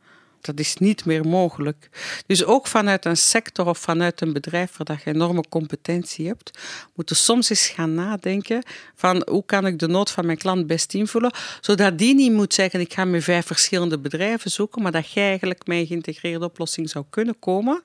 dat 0.41 0.59
is 0.59 0.75
niet 0.75 1.05
meer 1.05 1.27
mogelijk. 1.27 1.89
Dus 2.25 2.43
ook 2.43 2.67
vanuit 2.67 3.05
een 3.05 3.17
sector 3.17 3.67
of 3.67 3.77
vanuit 3.77 4.21
een 4.21 4.33
bedrijf 4.33 4.77
waar 4.77 5.01
je 5.05 5.11
enorme 5.13 5.43
competentie 5.49 6.27
hebt, 6.27 6.59
moeten 6.95 7.15
soms 7.15 7.49
eens 7.49 7.67
gaan 7.67 7.93
nadenken 7.93 8.63
van 8.95 9.27
hoe 9.29 9.45
kan 9.45 9.65
ik 9.65 9.79
de 9.79 9.87
nood 9.87 10.11
van 10.11 10.25
mijn 10.25 10.37
klant 10.37 10.67
best 10.67 10.93
invullen, 10.93 11.33
zodat 11.61 11.97
die 11.97 12.15
niet 12.15 12.31
moet 12.31 12.53
zeggen 12.53 12.79
ik 12.79 12.93
ga 12.93 13.05
met 13.05 13.23
vijf 13.23 13.45
verschillende 13.45 13.99
bedrijven 13.99 14.51
zoeken, 14.51 14.81
maar 14.81 14.91
dat 14.91 15.11
jij 15.11 15.27
eigenlijk 15.27 15.61
een 15.65 15.87
geïntegreerde 15.87 16.45
oplossing 16.45 16.89
zou 16.89 17.05
kunnen 17.09 17.39
komen 17.39 17.83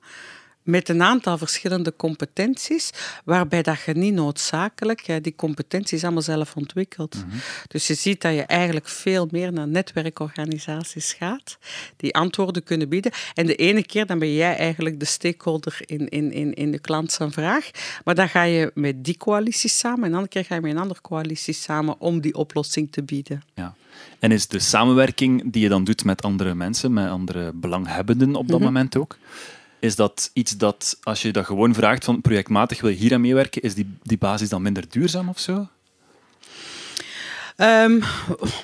met 0.67 0.89
een 0.89 1.03
aantal 1.03 1.39
verschillende 1.39 1.95
competenties, 1.97 2.91
waarbij 3.25 3.63
dat 3.63 3.81
je 3.81 3.93
niet 3.93 4.15
noodzakelijk 4.15 5.25
die 5.25 5.35
competenties 5.37 6.05
allemaal 6.05 6.23
zelf 6.23 6.57
ontwikkelt. 6.57 7.15
Mhm. 7.15 7.37
Dus 7.69 7.87
je 7.87 7.95
ziet 7.95 8.21
dat 8.21 8.35
je 8.35 8.43
eigenlijk 8.43 8.89
veel 8.89 9.29
meer 9.31 9.53
naar 9.53 9.69
netwerkorganisaties 9.69 11.13
gaat, 11.13 11.59
die 11.97 12.15
antwoorden 12.15 12.65
kunnen 12.65 12.89
bieden. 12.89 13.13
En 13.35 13.47
de 13.47 13.55
ene 13.55 13.87
keer 13.87 14.07
dan 14.07 14.19
ben 14.19 14.35
jij 14.35 14.57
eigenlijk 14.57 15.01
de 15.01 15.05
stakeholder 15.05 15.79
in, 15.85 16.09
in, 16.09 16.33
in, 16.33 16.55
in 16.55 16.71
de 16.71 16.79
klant 16.79 17.13
zijn 17.13 17.33
vraag, 17.33 17.71
maar 18.05 18.15
dan 18.15 18.29
ga 18.29 18.43
je 18.43 18.71
met 18.75 19.05
die 19.05 19.17
coalitie 19.17 19.71
samen, 19.71 20.05
en 20.05 20.11
de 20.11 20.17
andere 20.17 20.29
keer 20.29 20.45
ga 20.45 20.55
je 20.55 20.61
met 20.61 20.71
een 20.71 20.79
andere 20.79 21.01
coalitie 21.01 21.55
samen 21.55 22.01
om 22.01 22.21
die 22.21 22.35
oplossing 22.35 22.93
te 22.93 23.03
bieden. 23.03 23.43
Ja. 23.55 23.75
En 24.19 24.33
is 24.33 24.47
de 24.47 24.59
samenwerking 24.59 25.53
die 25.53 25.63
je 25.63 25.69
dan 25.69 25.85
doet 25.85 26.05
met 26.05 26.23
andere 26.23 26.55
mensen, 26.55 26.93
met 26.93 27.09
andere 27.09 27.53
belanghebbenden 27.55 28.35
op 28.35 28.49
dat 28.49 28.59
mhm. 28.59 28.67
moment 28.67 28.97
ook, 28.97 29.17
is 29.79 29.97
dat 29.97 30.31
iets 30.33 30.57
dat, 30.57 30.99
als 31.03 31.23
je 31.23 31.33
dat 31.33 31.45
gewoon 31.45 31.75
vraagt 31.75 32.05
van 32.05 32.21
projectmatig 32.21 32.81
wil 32.81 32.91
je 32.91 32.97
hier 32.97 33.15
aan 33.15 33.21
meewerken, 33.21 33.63
is 33.63 33.75
die, 33.75 33.97
die 34.03 34.19
basis 34.19 34.49
dan 34.49 34.63
minder 34.63 34.85
duurzaam 34.89 35.29
of 35.29 35.39
zo? 35.39 35.69
Um, 37.57 38.03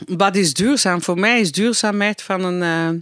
wat 0.07 0.37
is 0.37 0.55
duurzaam? 0.55 1.03
Voor 1.03 1.19
mij 1.19 1.41
is 1.41 1.53
duurzaamheid 1.53 2.23
van 2.23 2.45
een, 2.45 2.63
uh, 2.63 3.01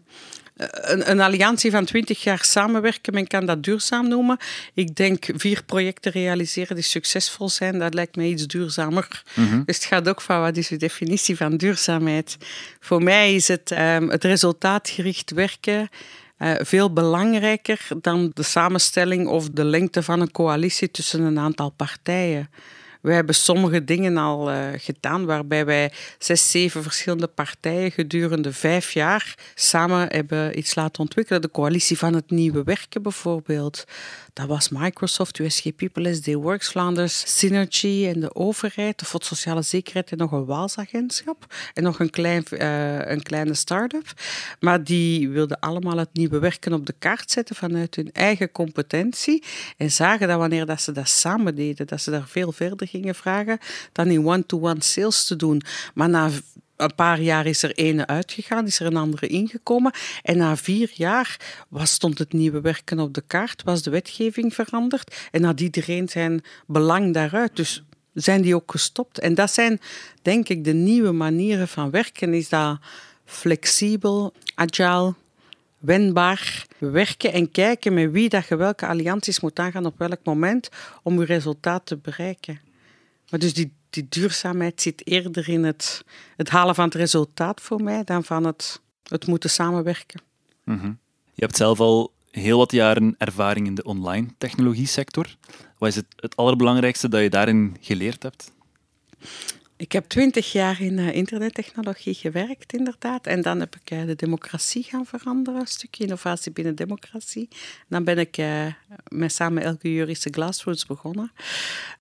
een, 0.71 1.11
een, 1.11 1.21
alliantie 1.21 1.71
van 1.71 1.85
twintig 1.85 2.23
jaar 2.23 2.45
samenwerken. 2.45 3.15
Men 3.15 3.27
kan 3.27 3.47
dat 3.47 3.63
duurzaam 3.63 4.09
noemen. 4.09 4.39
Ik 4.75 4.97
denk 4.97 5.29
vier 5.35 5.63
projecten 5.65 6.13
realiseren 6.13 6.75
die 6.75 6.85
succesvol 6.85 7.49
zijn, 7.49 7.79
dat 7.79 7.95
lijkt 7.95 8.17
mij 8.17 8.27
iets 8.27 8.47
duurzamer. 8.47 9.23
Mhm. 9.35 9.63
Dus 9.65 9.77
het 9.77 9.85
gaat 9.85 10.09
ook 10.09 10.21
van 10.21 10.41
wat 10.41 10.57
is 10.57 10.69
de 10.69 10.77
definitie 10.77 11.37
van 11.37 11.57
duurzaamheid? 11.57 12.37
Voor 12.81 13.03
mij 13.03 13.35
is 13.35 13.49
het 13.49 13.71
um, 13.71 14.09
het 14.09 14.25
resultaatgericht 14.25 15.31
werken 15.31 15.89
uh, 16.43 16.55
veel 16.59 16.93
belangrijker 16.93 17.89
dan 18.01 18.31
de 18.35 18.43
samenstelling 18.43 19.29
of 19.29 19.49
de 19.49 19.65
lengte 19.65 20.03
van 20.03 20.21
een 20.21 20.31
coalitie 20.31 20.91
tussen 20.91 21.21
een 21.21 21.39
aantal 21.39 21.71
partijen. 21.71 22.51
We 23.01 23.13
hebben 23.13 23.35
sommige 23.35 23.85
dingen 23.85 24.17
al 24.17 24.53
uh, 24.53 24.67
gedaan 24.77 25.25
waarbij 25.25 25.65
wij 25.65 25.93
zes, 26.19 26.51
zeven 26.51 26.83
verschillende 26.83 27.27
partijen 27.27 27.91
gedurende 27.91 28.53
vijf 28.53 28.93
jaar 28.93 29.35
samen 29.55 30.09
hebben 30.09 30.59
iets 30.59 30.75
laten 30.75 31.03
ontwikkelen. 31.03 31.43
De 31.43 31.51
coalitie 31.51 31.99
van 31.99 32.15
het 32.15 32.31
nieuwe 32.31 32.63
werken 32.63 33.03
bijvoorbeeld. 33.03 33.85
Dat 34.33 34.47
was 34.47 34.69
Microsoft, 34.69 35.39
USG 35.39 35.75
People, 35.77 36.15
SD 36.15 36.27
Works, 36.27 36.71
Vlaanders, 36.71 37.39
Synergy 37.39 38.07
en 38.15 38.21
de 38.21 38.35
overheid, 38.35 38.99
de 38.99 39.05
Fonds 39.05 39.27
Sociale 39.27 39.63
Zekerheid 39.63 40.11
en 40.11 40.19
nog 40.19 40.33
een 40.33 40.45
Waalsagentschap 40.45 41.55
en 41.75 41.83
nog 41.83 41.99
een, 41.99 42.11
klein, 42.11 42.45
uh, 42.51 43.11
een 43.11 43.23
kleine 43.23 43.55
start-up. 43.55 44.13
Maar 44.61 44.85
die 44.85 45.29
wilden 45.29 45.61
allemaal 45.61 45.97
het 45.97 46.13
nieuwe 46.13 46.39
werken 46.39 46.73
op 46.73 46.87
de 46.87 46.95
kaart 46.99 47.31
zetten 47.31 47.57
vanuit 47.57 47.95
hun 47.95 48.13
eigen 48.13 48.53
competentie 48.53 49.45
en 49.77 49.91
zagen 49.91 50.29
dat 50.29 50.39
wanneer 50.39 50.67
dat 50.67 50.81
ze 50.81 50.93
dat 50.93 51.09
samen 51.09 51.55
deden, 51.55 51.87
dat 51.87 52.01
ze 52.01 52.11
daar 52.11 52.29
veel 52.29 52.53
verder 52.53 52.89
gingen 52.91 53.15
vragen 53.15 53.59
dan 53.93 54.07
in 54.07 54.27
one-to-one 54.27 54.83
sales 54.83 55.25
te 55.25 55.37
doen. 55.37 55.63
Maar 55.95 56.09
na 56.09 56.31
een 56.77 56.95
paar 56.95 57.21
jaar 57.21 57.47
is 57.47 57.63
er 57.63 57.75
ene 57.75 58.07
uitgegaan, 58.07 58.67
is 58.67 58.81
er 58.81 58.87
een 58.87 58.97
andere 58.97 59.27
ingekomen. 59.27 59.93
En 60.23 60.37
na 60.37 60.57
vier 60.57 60.91
jaar 60.95 61.37
was, 61.69 61.91
stond 61.91 62.19
het 62.19 62.33
nieuwe 62.33 62.61
werken 62.61 62.99
op 62.99 63.15
de 63.15 63.23
kaart, 63.27 63.63
was 63.63 63.83
de 63.83 63.91
wetgeving 63.91 64.55
veranderd 64.55 65.29
en 65.31 65.45
had 65.45 65.61
iedereen 65.61 66.09
zijn 66.09 66.43
belang 66.67 67.15
daaruit. 67.15 67.57
Dus 67.57 67.83
zijn 68.13 68.43
die 68.43 68.55
ook 68.55 68.71
gestopt. 68.71 69.19
En 69.19 69.35
dat 69.35 69.51
zijn, 69.51 69.81
denk 70.23 70.49
ik, 70.49 70.65
de 70.65 70.73
nieuwe 70.73 71.13
manieren 71.13 71.69
van 71.69 71.91
werken. 71.91 72.35
Is 72.35 72.49
dat 72.49 72.79
flexibel, 73.25 74.33
agile, 74.55 75.15
wendbaar 75.79 76.67
werken 76.79 77.33
en 77.33 77.51
kijken 77.51 77.95
met 77.95 78.11
wie 78.11 78.29
dat 78.29 78.47
je 78.47 78.57
welke 78.57 78.87
allianties 78.87 79.41
moet 79.41 79.59
aangaan 79.59 79.87
op 79.87 79.99
welk 79.99 80.21
moment 80.25 80.69
om 81.03 81.21
je 81.21 81.25
resultaat 81.25 81.87
te 81.87 81.97
bereiken. 81.97 82.70
Maar 83.31 83.41
dus 83.41 83.55
die, 83.55 83.73
die 83.91 84.07
duurzaamheid 84.09 84.81
zit 84.81 85.07
eerder 85.07 85.49
in 85.49 85.65
het, 85.65 86.05
het 86.37 86.49
halen 86.49 86.75
van 86.75 86.85
het 86.85 86.95
resultaat 86.95 87.61
voor 87.61 87.83
mij 87.83 88.05
dan 88.05 88.25
van 88.25 88.45
het, 88.45 88.81
het 89.03 89.27
moeten 89.27 89.51
samenwerken. 89.51 90.21
Mhm. 90.65 90.93
Je 91.35 91.47
hebt 91.47 91.57
zelf 91.57 91.81
al 91.81 92.13
heel 92.31 92.59
wat 92.59 92.73
jaren 92.73 93.15
ervaring 93.19 93.67
in 93.67 93.75
de 93.75 93.85
online 93.85 94.29
technologie 94.39 94.87
sector. 94.87 95.37
Wat 95.79 95.89
is 95.89 95.97
het, 95.97 96.07
het 96.17 96.37
allerbelangrijkste 96.37 97.09
dat 97.09 97.23
je 97.23 97.31
daarin 97.31 97.77
geleerd 97.81 98.23
hebt? 98.23 98.53
Ik 99.81 99.93
heb 99.93 100.05
twintig 100.09 100.53
jaar 100.53 100.81
in 100.81 100.99
uh, 100.99 101.15
internettechnologie 101.15 102.15
gewerkt, 102.15 102.73
inderdaad. 102.73 103.27
En 103.27 103.43
dan 103.43 103.61
heb 103.61 103.77
ik 103.77 103.91
uh, 103.91 104.07
de 104.07 104.15
democratie 104.15 104.83
gaan 104.83 105.07
veranderen, 105.07 105.61
een 105.61 105.67
stukje 105.67 106.05
innovatie 106.05 106.53
binnen 106.53 106.75
democratie. 106.75 107.49
dan 107.89 108.05
ben 108.05 108.19
ik 108.19 108.39
uh, 108.39 108.67
met 109.09 109.33
samen 109.33 109.63
Elke 109.63 109.93
Jurische 109.93 110.29
Glassroots 110.33 110.87
begonnen. 110.87 111.33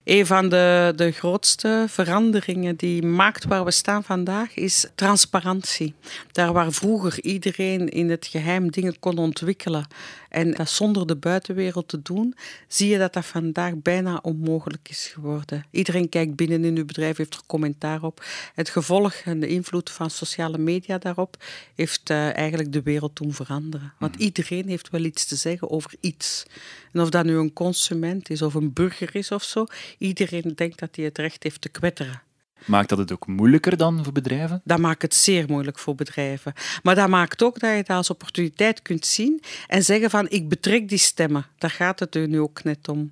Een 0.04 0.26
van 0.26 0.50
de, 0.50 0.94
de 0.96 1.12
grootste 1.12 1.86
veranderingen 1.88 2.76
die 2.76 3.04
maakt 3.04 3.46
waar 3.46 3.66
we 3.66 3.72
staan 3.72 4.04
vandaag 4.04 4.56
is 4.56 4.86
transparantie. 4.96 5.94
Daar 6.32 6.54
waar 6.54 6.72
vroeger 6.72 7.24
iedereen 7.24 7.90
in 7.90 8.10
het 8.10 8.26
geheim 8.26 8.72
dingen 8.72 9.00
kon 9.00 9.18
ontwikkelen 9.18 9.88
en 10.30 10.52
dat 10.52 10.70
zonder 10.70 11.08
de 11.08 11.16
buitenwereld 11.16 11.88
te 11.88 12.02
doen, 12.02 12.36
zie 12.68 12.90
je 12.90 12.98
dat 12.98 13.14
dat 13.14 13.26
vandaag 13.26 13.74
bijna 13.76 14.20
onmogelijk 14.22 14.90
is 14.90 15.08
geworden. 15.14 15.66
Iedereen 15.72 16.10
kijkt 16.10 16.36
binnen 16.36 16.66
in 16.66 16.78
uw 16.78 16.86
bedrijf, 16.86 17.18
heeft 17.18 17.34
er 17.34 17.42
commentaar 17.46 17.69
op. 18.02 18.24
Het 18.56 18.70
gevolg 18.70 19.14
en 19.14 19.40
de 19.40 19.48
invloed 19.48 19.90
van 19.90 20.10
sociale 20.10 20.58
media 20.58 20.98
daarop 20.98 21.44
heeft 21.76 22.10
uh, 22.10 22.36
eigenlijk 22.36 22.74
de 22.74 22.82
wereld 22.82 23.16
doen 23.16 23.34
veranderen. 23.34 23.94
Want 24.00 24.16
hmm. 24.16 24.24
iedereen 24.24 24.68
heeft 24.68 24.90
wel 24.90 25.04
iets 25.04 25.26
te 25.26 25.36
zeggen 25.36 25.70
over 25.70 25.92
iets. 26.00 26.46
En 26.92 27.02
of 27.02 27.10
dat 27.10 27.26
nu 27.26 27.38
een 27.38 27.54
consument 27.54 28.30
is 28.30 28.42
of 28.42 28.54
een 28.54 28.74
burger 28.74 29.16
is 29.16 29.32
of 29.32 29.44
zo, 29.44 29.66
iedereen 29.98 30.54
denkt 30.56 30.80
dat 30.80 30.96
hij 30.96 31.06
het 31.06 31.18
recht 31.18 31.44
heeft 31.44 31.62
te 31.62 31.70
kwetteren. 31.70 32.22
Maakt 32.66 32.90
dat 32.90 32.98
het 32.98 33.12
ook 33.12 33.28
moeilijker 33.28 33.78
dan 33.78 34.04
voor 34.04 34.14
bedrijven? 34.14 34.62
Dat 34.64 34.80
maakt 34.80 35.02
het 35.02 35.16
zeer 35.16 35.46
moeilijk 35.48 35.80
voor 35.80 35.96
bedrijven. 35.96 36.54
Maar 36.84 36.96
dat 36.96 37.10
maakt 37.10 37.44
ook 37.44 37.60
dat 37.60 37.76
je 37.76 37.84
dat 37.84 37.98
als 37.98 38.10
opportuniteit 38.10 38.82
kunt 38.82 39.06
zien 39.06 39.42
en 39.68 39.84
zeggen 39.84 40.10
van 40.10 40.30
ik 40.30 40.50
betrek 40.50 40.90
die 40.90 40.98
stemmen. 40.98 41.46
Daar 41.58 41.70
gaat 41.70 42.00
het 42.00 42.16
er 42.16 42.28
nu 42.28 42.40
ook 42.40 42.64
net 42.64 42.88
om. 42.88 43.12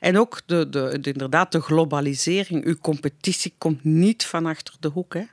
En 0.00 0.18
ook 0.18 0.40
de, 0.46 0.68
de, 0.68 0.98
de, 1.00 1.12
inderdaad 1.12 1.52
de 1.52 1.60
globalisering. 1.60 2.64
Uw 2.64 2.76
competitie 2.80 3.54
komt 3.58 3.84
niet 3.84 4.26
van 4.26 4.46
achter 4.46 4.74
de 4.80 4.88
hoek. 4.88 5.14
Hè. 5.14 5.24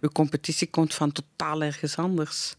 Uw 0.00 0.08
competitie 0.08 0.70
komt 0.70 0.94
van 0.94 1.12
totaal 1.12 1.62
ergens 1.62 1.96
anders. 1.96 2.56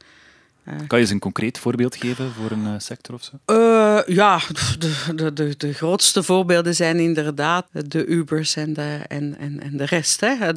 Eh. 0.63 0.73
Kan 0.87 0.97
je 0.97 1.03
eens 1.03 1.09
een 1.09 1.19
concreet 1.19 1.59
voorbeeld 1.59 1.95
geven 1.95 2.31
voor 2.31 2.51
een 2.51 2.65
eh, 2.65 2.73
sector 2.77 3.15
of 3.15 3.23
zo? 3.23 3.31
Uh, 3.45 4.15
ja, 4.15 4.39
de, 4.79 5.13
de, 5.15 5.33
de, 5.33 5.57
de, 5.57 5.73
grootste 5.73 6.23
voorbeelden 6.23 6.75
zijn 6.75 6.99
inderdaad 6.99 7.67
de 7.71 8.05
Ubers 8.05 8.55
en 8.55 8.73
de, 8.73 8.99
en, 9.07 9.37
en, 9.37 9.61
en 9.61 9.77
de 9.77 9.85
rest. 9.85 10.19
Hè. 10.19 10.49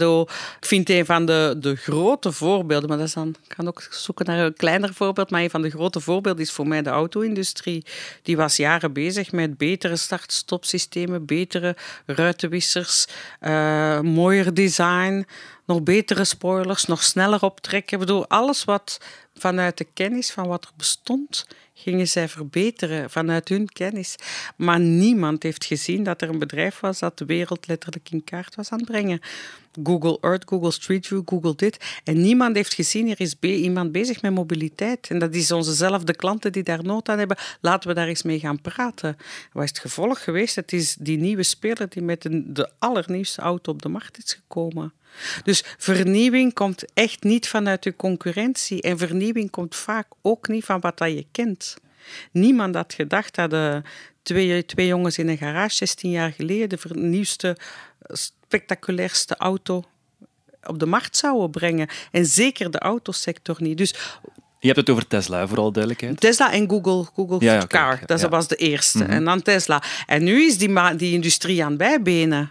Ik 0.60 0.66
vind 0.66 0.90
een 0.90 1.06
van 1.06 1.26
de, 1.26 1.56
de 1.58 1.76
grote 1.76 2.32
voorbeelden, 2.32 2.88
maar 2.88 2.98
dat 2.98 3.06
is 3.06 3.12
dan, 3.14 3.28
ik 3.28 3.54
kan 3.56 3.66
ook 3.66 3.88
zoeken 3.90 4.26
naar 4.26 4.38
een 4.38 4.54
kleiner 4.54 4.94
voorbeeld, 4.94 5.30
maar 5.30 5.42
een 5.42 5.50
van 5.50 5.62
de 5.62 5.70
grote 5.70 6.00
voorbeelden 6.00 6.42
is 6.42 6.52
voor 6.52 6.68
mij 6.68 6.82
de 6.82 6.90
auto-industrie. 6.90 7.84
Die 8.22 8.36
was 8.36 8.56
jaren 8.56 8.92
bezig 8.92 9.32
met 9.32 9.56
betere 9.56 9.96
start-stop-systemen, 9.96 11.26
betere 11.26 11.76
ruitenwissers, 12.06 13.06
uh, 13.40 14.00
mooier 14.00 14.54
design, 14.54 15.26
nog 15.66 15.82
betere 15.82 16.24
spoilers, 16.24 16.84
nog 16.84 17.02
sneller 17.02 17.42
optrekken. 17.42 17.92
Ik 17.92 18.06
bedoel, 18.06 18.28
alles 18.28 18.64
wat 18.64 18.98
vanuit 19.34 19.78
de 19.78 19.86
kennis 19.94 20.30
van 20.30 20.46
wat 20.46 20.64
er 20.64 20.70
bestond, 20.76 21.46
gingen 21.74 22.08
zij 22.08 22.28
verbeteren 22.28 23.10
vanuit 23.10 23.48
hun 23.48 23.68
kennis. 23.68 24.16
Maar 24.56 24.80
niemand 24.80 25.42
heeft 25.42 25.64
gezien 25.64 26.02
dat 26.02 26.22
er 26.22 26.28
een 26.28 26.38
bedrijf 26.38 26.80
was 26.80 26.98
dat 26.98 27.18
de 27.18 27.24
wereld 27.24 27.66
letterlijk 27.66 28.10
in 28.10 28.24
kaart 28.24 28.54
was 28.54 28.70
aan 28.70 28.78
het 28.78 28.86
brengen. 28.86 29.20
Google 29.82 30.18
Earth, 30.20 30.48
Google 30.48 30.70
Street 30.70 31.06
View, 31.06 31.22
Google 31.24 31.54
dit. 31.54 32.00
En 32.04 32.22
niemand 32.22 32.56
heeft 32.56 32.74
gezien, 32.74 33.08
er 33.08 33.20
is 33.20 33.36
iemand 33.40 33.92
bezig 33.92 34.22
met 34.22 34.34
mobiliteit. 34.34 35.10
En 35.10 35.18
dat 35.18 35.34
is 35.34 35.52
onzezelfde 35.52 36.14
klanten 36.14 36.52
die 36.52 36.62
daar 36.62 36.84
nood 36.84 37.08
aan 37.08 37.18
hebben. 37.18 37.36
Laten 37.60 37.88
we 37.88 37.94
daar 37.94 38.08
eens 38.08 38.22
mee 38.22 38.38
gaan 38.38 38.60
praten. 38.60 39.16
Wat 39.52 39.62
is 39.62 39.68
het 39.68 39.78
gevolg 39.78 40.24
geweest? 40.24 40.56
Het 40.56 40.72
is 40.72 40.96
die 41.00 41.18
nieuwe 41.18 41.42
speler 41.42 41.88
die 41.88 42.02
met 42.02 42.22
de 42.44 42.70
allernieuwste 42.78 43.40
auto 43.40 43.72
op 43.72 43.82
de 43.82 43.88
markt 43.88 44.18
is 44.18 44.32
gekomen. 44.32 44.92
Dus 45.42 45.64
vernieuwing 45.78 46.54
komt 46.54 46.84
echt 46.94 47.22
niet 47.22 47.48
vanuit 47.48 47.84
je 47.84 47.96
concurrentie. 47.96 48.82
En 48.82 48.98
vernieuwing 48.98 49.23
komt 49.50 49.76
vaak 49.76 50.06
ook 50.22 50.48
niet 50.48 50.64
van 50.64 50.80
wat 50.80 50.98
dat 50.98 51.10
je 51.10 51.26
kent. 51.32 51.76
Niemand 52.30 52.74
had 52.74 52.94
gedacht 52.94 53.34
dat 53.34 53.50
de 53.50 53.82
twee, 54.22 54.64
twee 54.64 54.86
jongens 54.86 55.18
in 55.18 55.28
een 55.28 55.38
garage 55.38 55.74
16 55.74 56.10
jaar 56.10 56.32
geleden 56.32 56.68
de 56.68 56.78
vernieuwste, 56.78 57.56
spectaculairste 58.08 59.36
auto 59.36 59.84
op 60.66 60.78
de 60.78 60.86
markt 60.86 61.16
zouden 61.16 61.50
brengen. 61.50 61.88
En 62.10 62.26
zeker 62.26 62.70
de 62.70 62.78
autosector 62.78 63.56
niet. 63.58 63.78
Dus 63.78 63.94
je 64.58 64.70
hebt 64.70 64.76
het 64.80 64.90
over 64.90 65.06
Tesla, 65.06 65.46
vooral 65.46 65.72
duidelijkheid. 65.72 66.20
Tesla 66.20 66.52
en 66.52 66.68
Google, 66.70 67.04
Google 67.14 67.66
Car, 67.66 68.00
dat 68.06 68.20
was 68.20 68.48
de 68.48 68.56
eerste. 68.56 68.98
Mhm. 69.02 69.10
En 69.10 69.24
dan 69.24 69.42
Tesla. 69.42 69.82
En 70.06 70.24
nu 70.24 70.46
is 70.46 70.58
die, 70.58 70.96
die 70.96 71.12
industrie 71.12 71.64
aan 71.64 71.76
bijbenen. 71.76 72.50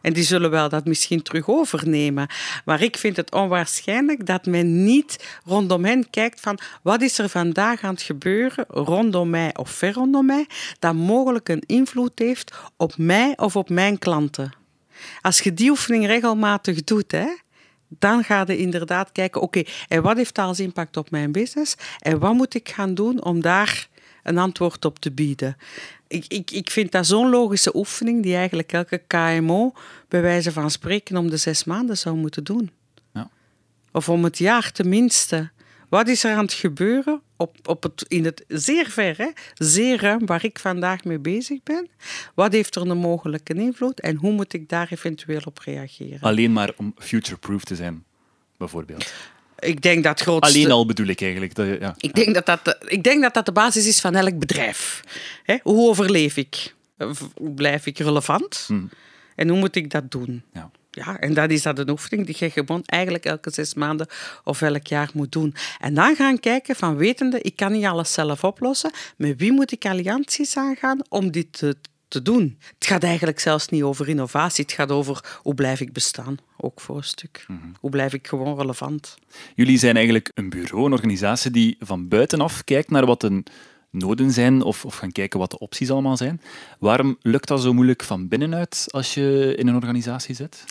En 0.00 0.12
die 0.12 0.24
zullen 0.24 0.50
wel 0.50 0.68
dat 0.68 0.84
misschien 0.84 1.22
terug 1.22 1.48
overnemen. 1.48 2.28
Maar 2.64 2.82
ik 2.82 2.96
vind 2.96 3.16
het 3.16 3.32
onwaarschijnlijk 3.32 4.26
dat 4.26 4.46
men 4.46 4.84
niet 4.84 5.38
rondom 5.44 5.84
hen 5.84 6.10
kijkt 6.10 6.40
van 6.40 6.58
wat 6.82 7.02
is 7.02 7.18
er 7.18 7.28
vandaag 7.28 7.82
aan 7.82 7.94
het 7.94 8.02
gebeuren 8.02 8.64
rondom 8.68 9.30
mij 9.30 9.56
of 9.56 9.70
ver 9.70 9.92
rondom 9.92 10.26
mij, 10.26 10.46
dat 10.78 10.94
mogelijk 10.94 11.48
een 11.48 11.62
invloed 11.66 12.18
heeft 12.18 12.54
op 12.76 12.96
mij 12.96 13.32
of 13.36 13.56
op 13.56 13.68
mijn 13.68 13.98
klanten. 13.98 14.52
Als 15.20 15.40
je 15.40 15.54
die 15.54 15.70
oefening 15.70 16.06
regelmatig 16.06 16.84
doet, 16.84 17.12
hè, 17.12 17.26
dan 17.88 18.24
ga 18.24 18.44
je 18.46 18.56
inderdaad 18.56 19.12
kijken, 19.12 19.40
oké, 19.40 19.62
en 19.88 20.02
wat 20.02 20.16
heeft 20.16 20.34
dat 20.34 20.46
als 20.46 20.60
impact 20.60 20.96
op 20.96 21.10
mijn 21.10 21.32
business? 21.32 21.74
En 21.98 22.18
wat 22.18 22.34
moet 22.34 22.54
ik 22.54 22.68
gaan 22.68 22.94
doen 22.94 23.24
om 23.24 23.40
daar 23.40 23.88
een 24.22 24.38
antwoord 24.38 24.84
op 24.84 24.98
te 24.98 25.12
bieden? 25.12 25.56
Ik, 26.08 26.24
ik, 26.28 26.50
ik 26.50 26.70
vind 26.70 26.92
dat 26.92 27.06
zo'n 27.06 27.30
logische 27.30 27.76
oefening 27.76 28.22
die 28.22 28.36
eigenlijk 28.36 28.72
elke 28.72 29.02
KMO 29.06 29.72
bij 30.08 30.22
wijze 30.22 30.52
van 30.52 30.70
spreken 30.70 31.16
om 31.16 31.30
de 31.30 31.36
zes 31.36 31.64
maanden 31.64 31.98
zou 31.98 32.16
moeten 32.16 32.44
doen. 32.44 32.70
Ja. 33.12 33.30
Of 33.92 34.08
om 34.08 34.24
het 34.24 34.38
jaar 34.38 34.72
tenminste. 34.72 35.50
Wat 35.88 36.08
is 36.08 36.24
er 36.24 36.34
aan 36.34 36.44
het 36.44 36.52
gebeuren 36.52 37.22
op, 37.36 37.68
op 37.68 37.82
het, 37.82 38.04
in 38.08 38.24
het 38.24 38.44
zeer 38.48 38.86
ver, 38.86 39.16
hè, 39.16 39.30
zeer 39.54 40.00
ruim, 40.00 40.26
waar 40.26 40.44
ik 40.44 40.58
vandaag 40.58 41.04
mee 41.04 41.18
bezig 41.18 41.62
ben? 41.62 41.88
Wat 42.34 42.52
heeft 42.52 42.76
er 42.76 42.90
een 42.90 42.98
mogelijke 42.98 43.54
invloed 43.54 44.00
en 44.00 44.16
hoe 44.16 44.32
moet 44.32 44.52
ik 44.52 44.68
daar 44.68 44.88
eventueel 44.90 45.42
op 45.44 45.58
reageren? 45.58 46.20
Alleen 46.20 46.52
maar 46.52 46.72
om 46.76 46.94
future-proof 46.98 47.64
te 47.64 47.76
zijn, 47.76 48.04
bijvoorbeeld. 48.56 49.12
Ik 49.60 49.82
denk 49.82 50.04
dat 50.04 50.20
grootste... 50.20 50.58
Alleen 50.58 50.70
al 50.70 50.86
bedoel 50.86 51.06
ik 51.06 51.20
eigenlijk. 51.20 51.54
Dat, 51.54 51.66
ja. 51.80 51.94
Ik 51.98 52.14
denk 52.14 52.34
dat 52.34 52.46
dat, 52.46 52.64
de, 52.64 52.76
ik 52.86 53.02
denk 53.02 53.22
dat 53.22 53.34
dat 53.34 53.46
de 53.46 53.52
basis 53.52 53.86
is 53.86 54.00
van 54.00 54.14
elk 54.14 54.38
bedrijf. 54.38 55.02
Hè? 55.42 55.56
Hoe 55.62 55.88
overleef 55.88 56.36
ik? 56.36 56.74
Of 56.98 57.28
Hoe 57.34 57.50
blijf 57.50 57.86
ik 57.86 57.98
relevant? 57.98 58.68
En 59.36 59.48
hoe 59.48 59.58
moet 59.58 59.76
ik 59.76 59.90
dat 59.90 60.10
doen? 60.10 60.42
Ja. 60.52 60.70
Ja, 60.90 61.18
en 61.18 61.34
dat 61.34 61.50
is 61.50 61.62
dat 61.62 61.78
een 61.78 61.90
oefening 61.90 62.26
die 62.26 62.36
je 62.38 62.50
gewoon 62.50 62.82
eigenlijk 62.86 63.24
elke 63.24 63.50
zes 63.50 63.74
maanden 63.74 64.06
of 64.44 64.62
elk 64.62 64.86
jaar 64.86 65.10
moet 65.14 65.32
doen. 65.32 65.54
En 65.78 65.94
dan 65.94 66.16
gaan 66.16 66.40
kijken 66.40 66.76
van 66.76 66.96
wetende, 66.96 67.40
ik 67.40 67.56
kan 67.56 67.72
niet 67.72 67.84
alles 67.84 68.12
zelf 68.12 68.44
oplossen. 68.44 68.90
Met 69.16 69.38
wie 69.38 69.52
moet 69.52 69.72
ik 69.72 69.84
allianties 69.84 70.56
aangaan 70.56 71.00
om 71.08 71.30
dit 71.30 71.52
te, 71.52 71.76
te 72.10 72.22
doen? 72.22 72.58
Het 72.78 72.86
gaat 72.86 73.02
eigenlijk 73.02 73.40
zelfs 73.40 73.68
niet 73.68 73.82
over 73.82 74.08
innovatie. 74.08 74.64
Het 74.64 74.72
gaat 74.72 74.90
over 74.90 75.38
hoe 75.42 75.54
blijf 75.54 75.80
ik 75.80 75.92
bestaan, 75.92 76.36
ook 76.56 76.80
voor 76.80 76.96
een 76.96 77.04
stuk. 77.04 77.46
Hoe 77.80 77.90
blijf 77.90 78.12
ik 78.12 78.26
gewoon 78.26 78.56
relevant? 78.56 79.18
Jullie 79.54 79.78
zijn 79.78 79.94
eigenlijk 79.94 80.30
een 80.34 80.50
bureau, 80.50 80.86
een 80.86 80.92
organisatie 80.92 81.50
die 81.50 81.76
van 81.80 82.08
buitenaf 82.08 82.64
kijkt 82.64 82.90
naar 82.90 83.06
wat 83.06 83.20
de 83.20 83.42
noden 83.90 84.30
zijn 84.30 84.62
of, 84.62 84.84
of 84.84 84.96
gaan 84.96 85.12
kijken 85.12 85.38
wat 85.38 85.50
de 85.50 85.58
opties 85.58 85.90
allemaal 85.90 86.16
zijn. 86.16 86.40
Waarom 86.78 87.16
lukt 87.22 87.48
dat 87.48 87.62
zo 87.62 87.72
moeilijk 87.72 88.02
van 88.02 88.28
binnenuit 88.28 88.86
als 88.90 89.14
je 89.14 89.54
in 89.56 89.66
een 89.66 89.74
organisatie 89.74 90.34
zit? 90.34 90.64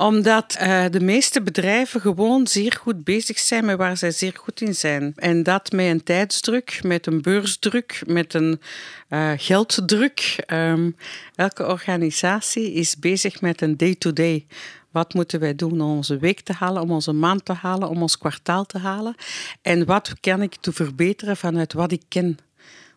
Omdat 0.00 0.54
eh, 0.54 0.84
de 0.90 1.00
meeste 1.00 1.42
bedrijven 1.42 2.00
gewoon 2.00 2.46
zeer 2.46 2.72
goed 2.80 3.04
bezig 3.04 3.38
zijn 3.38 3.64
met 3.64 3.76
waar 3.76 3.96
zij 3.96 4.10
zeer 4.10 4.32
goed 4.36 4.60
in 4.60 4.74
zijn. 4.74 5.12
En 5.16 5.42
dat 5.42 5.72
met 5.72 5.86
een 5.86 6.02
tijdsdruk, 6.02 6.80
met 6.82 7.06
een 7.06 7.22
beursdruk, 7.22 8.02
met 8.06 8.34
een 8.34 8.60
eh, 9.08 9.32
gelddruk. 9.36 10.42
Ehm, 10.46 10.90
elke 11.34 11.66
organisatie 11.66 12.72
is 12.72 12.98
bezig 12.98 13.40
met 13.40 13.60
een 13.62 13.76
day-to-day. 13.76 14.46
Wat 14.90 15.14
moeten 15.14 15.40
wij 15.40 15.54
doen 15.54 15.80
om 15.80 15.96
onze 15.96 16.18
week 16.18 16.40
te 16.40 16.52
halen, 16.52 16.82
om 16.82 16.90
onze 16.90 17.12
maand 17.12 17.44
te 17.44 17.52
halen, 17.52 17.88
om 17.88 18.02
ons 18.02 18.18
kwartaal 18.18 18.64
te 18.64 18.78
halen? 18.78 19.14
En 19.62 19.84
wat 19.84 20.20
kan 20.20 20.42
ik 20.42 20.56
te 20.60 20.72
verbeteren 20.72 21.36
vanuit 21.36 21.72
wat 21.72 21.92
ik 21.92 22.02
ken? 22.08 22.38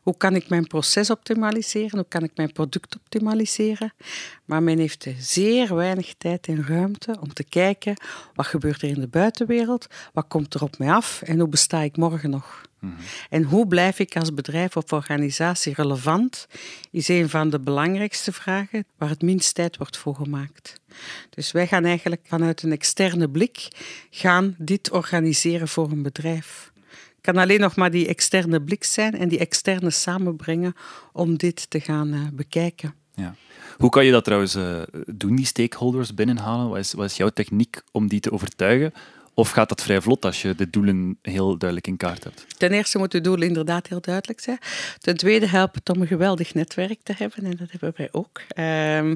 Hoe 0.04 0.18
kan 0.18 0.36
ik 0.36 0.50
mijn 0.50 0.68
proces 0.68 1.10
optimaliseren? 1.10 1.98
Hoe 1.98 2.08
kan 2.08 2.24
ik 2.24 2.32
mijn 2.36 2.52
product 2.52 2.96
optimaliseren? 2.96 3.94
Maar 4.46 4.64
men 4.64 4.78
heeft 4.78 5.08
zeer 5.18 5.76
weinig 5.76 6.14
tijd 6.18 6.48
en 6.48 6.68
ruimte 6.68 7.18
om 7.20 7.34
te 7.34 7.44
kijken 7.44 7.96
wat 8.34 8.46
gebeurt 8.46 8.82
er 8.82 8.90
in 8.90 9.00
de 9.00 9.08
buitenwereld, 9.08 9.88
wat 10.14 10.26
komt 10.28 10.54
er 10.54 10.64
op 10.64 10.78
mij 10.78 10.92
af 10.92 11.22
en 11.22 11.40
hoe 11.40 11.50
besta 11.50 11.82
ik 11.82 11.98
morgen 11.98 12.30
nog? 12.30 12.62
En 13.30 13.44
hoe 13.44 13.68
blijf 13.68 14.00
ik 14.00 14.16
als 14.16 14.34
bedrijf 14.34 14.78
of 14.78 14.92
organisatie 14.92 15.74
relevant, 15.74 16.48
is 16.92 17.08
een 17.08 17.30
van 17.30 17.50
de 17.50 17.60
belangrijkste 17.60 18.32
vragen 18.32 18.86
waar 18.98 19.10
het 19.10 19.22
minst 19.22 19.56
tijd 19.56 19.78
wordt 19.78 19.98
voor 19.98 20.16
gemaakt. 20.16 20.82
Dus 21.30 21.52
wij 21.52 21.68
gaan 21.68 21.86
eigenlijk 21.86 22.22
vanuit 22.28 22.64
een 22.64 22.72
externe 22.72 23.30
blik 23.30 23.68
gaan 24.10 24.56
dit 24.58 24.92
organiseren 24.92 25.68
voor 25.68 25.92
een 25.92 26.04
bedrijf 26.04 26.72
kan 27.24 27.38
alleen 27.38 27.60
nog 27.60 27.76
maar 27.76 27.92
die 27.92 28.08
externe 28.08 28.62
blik 28.62 28.84
zijn 28.84 29.18
en 29.18 29.28
die 29.28 29.40
externe 29.40 29.90
samenbrengen 29.90 30.74
om 31.14 31.38
dit 31.38 31.70
te 31.70 31.80
gaan 31.80 32.14
eh, 32.14 32.20
bekijken. 32.34 32.94
Ja. 33.16 33.36
Hoe 33.78 33.90
kan 33.90 34.06
je 34.06 34.12
dat 34.12 34.24
trouwens 34.24 34.56
eh, 34.56 34.82
doen, 35.06 35.36
die 35.36 35.46
stakeholders 35.46 36.14
binnenhalen? 36.14 36.70
Wat 36.70 36.78
is, 36.78 36.94
wat 36.94 37.06
is 37.06 37.18
jouw 37.18 37.30
techniek 37.30 37.82
om 37.92 38.08
die 38.08 38.20
te 38.20 38.32
overtuigen? 38.32 38.94
Of 39.36 39.50
gaat 39.50 39.70
dat 39.70 39.84
vrij 39.84 40.02
vlot 40.02 40.26
als 40.26 40.42
je 40.42 40.56
de 40.56 40.70
doelen 40.70 41.18
heel 41.22 41.58
duidelijk 41.58 41.88
in 41.88 41.98
kaart 41.98 42.24
hebt? 42.24 42.46
Ten 42.58 42.72
eerste 42.72 42.98
moet 42.98 43.14
uw 43.14 43.22
doelen 43.22 43.48
inderdaad 43.48 43.88
heel 43.88 44.02
duidelijk 44.02 44.40
zijn. 44.40 44.58
Ten 45.00 45.18
tweede 45.18 45.48
helpt 45.48 45.76
het 45.76 45.90
om 45.90 46.02
een 46.02 46.08
geweldig 46.08 46.54
netwerk 46.54 47.00
te 47.04 47.14
hebben 47.18 47.46
en 47.46 47.58
dat 47.58 47.72
hebben 47.72 47.94
wij 47.96 48.10
ook. 48.12 48.42
Ehm, 48.48 49.16